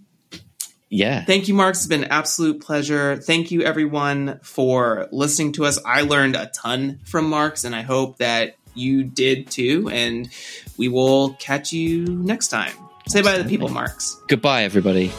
[0.91, 1.23] yeah.
[1.23, 1.79] Thank you, Marx.
[1.79, 3.15] It's been an absolute pleasure.
[3.15, 5.79] Thank you, everyone, for listening to us.
[5.85, 9.89] I learned a ton from Marx, and I hope that you did too.
[9.89, 10.29] And
[10.77, 12.73] we will catch you next time.
[13.07, 14.19] Say bye to the people, Marx.
[14.27, 15.13] Goodbye, everybody.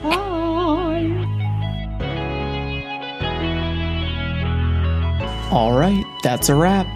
[0.00, 0.30] Bye.
[5.50, 6.86] All right, that's a wrap.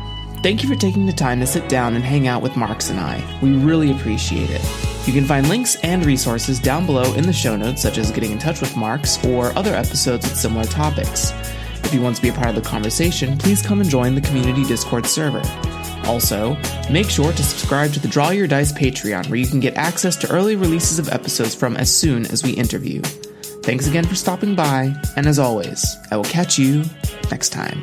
[0.43, 2.99] Thank you for taking the time to sit down and hang out with Marx and
[2.99, 3.23] I.
[3.43, 4.88] We really appreciate it.
[5.07, 8.33] You can find links and resources down below in the show notes, such as getting
[8.33, 11.33] in touch with Marx or other episodes with similar topics.
[11.85, 14.21] If you want to be a part of the conversation, please come and join the
[14.21, 15.43] community Discord server.
[16.05, 16.57] Also,
[16.91, 20.17] make sure to subscribe to the Draw Your Dice Patreon, where you can get access
[20.17, 23.01] to early releases of episodes from as soon as we interview.
[23.63, 26.85] Thanks again for stopping by, and as always, I will catch you
[27.31, 27.83] next time.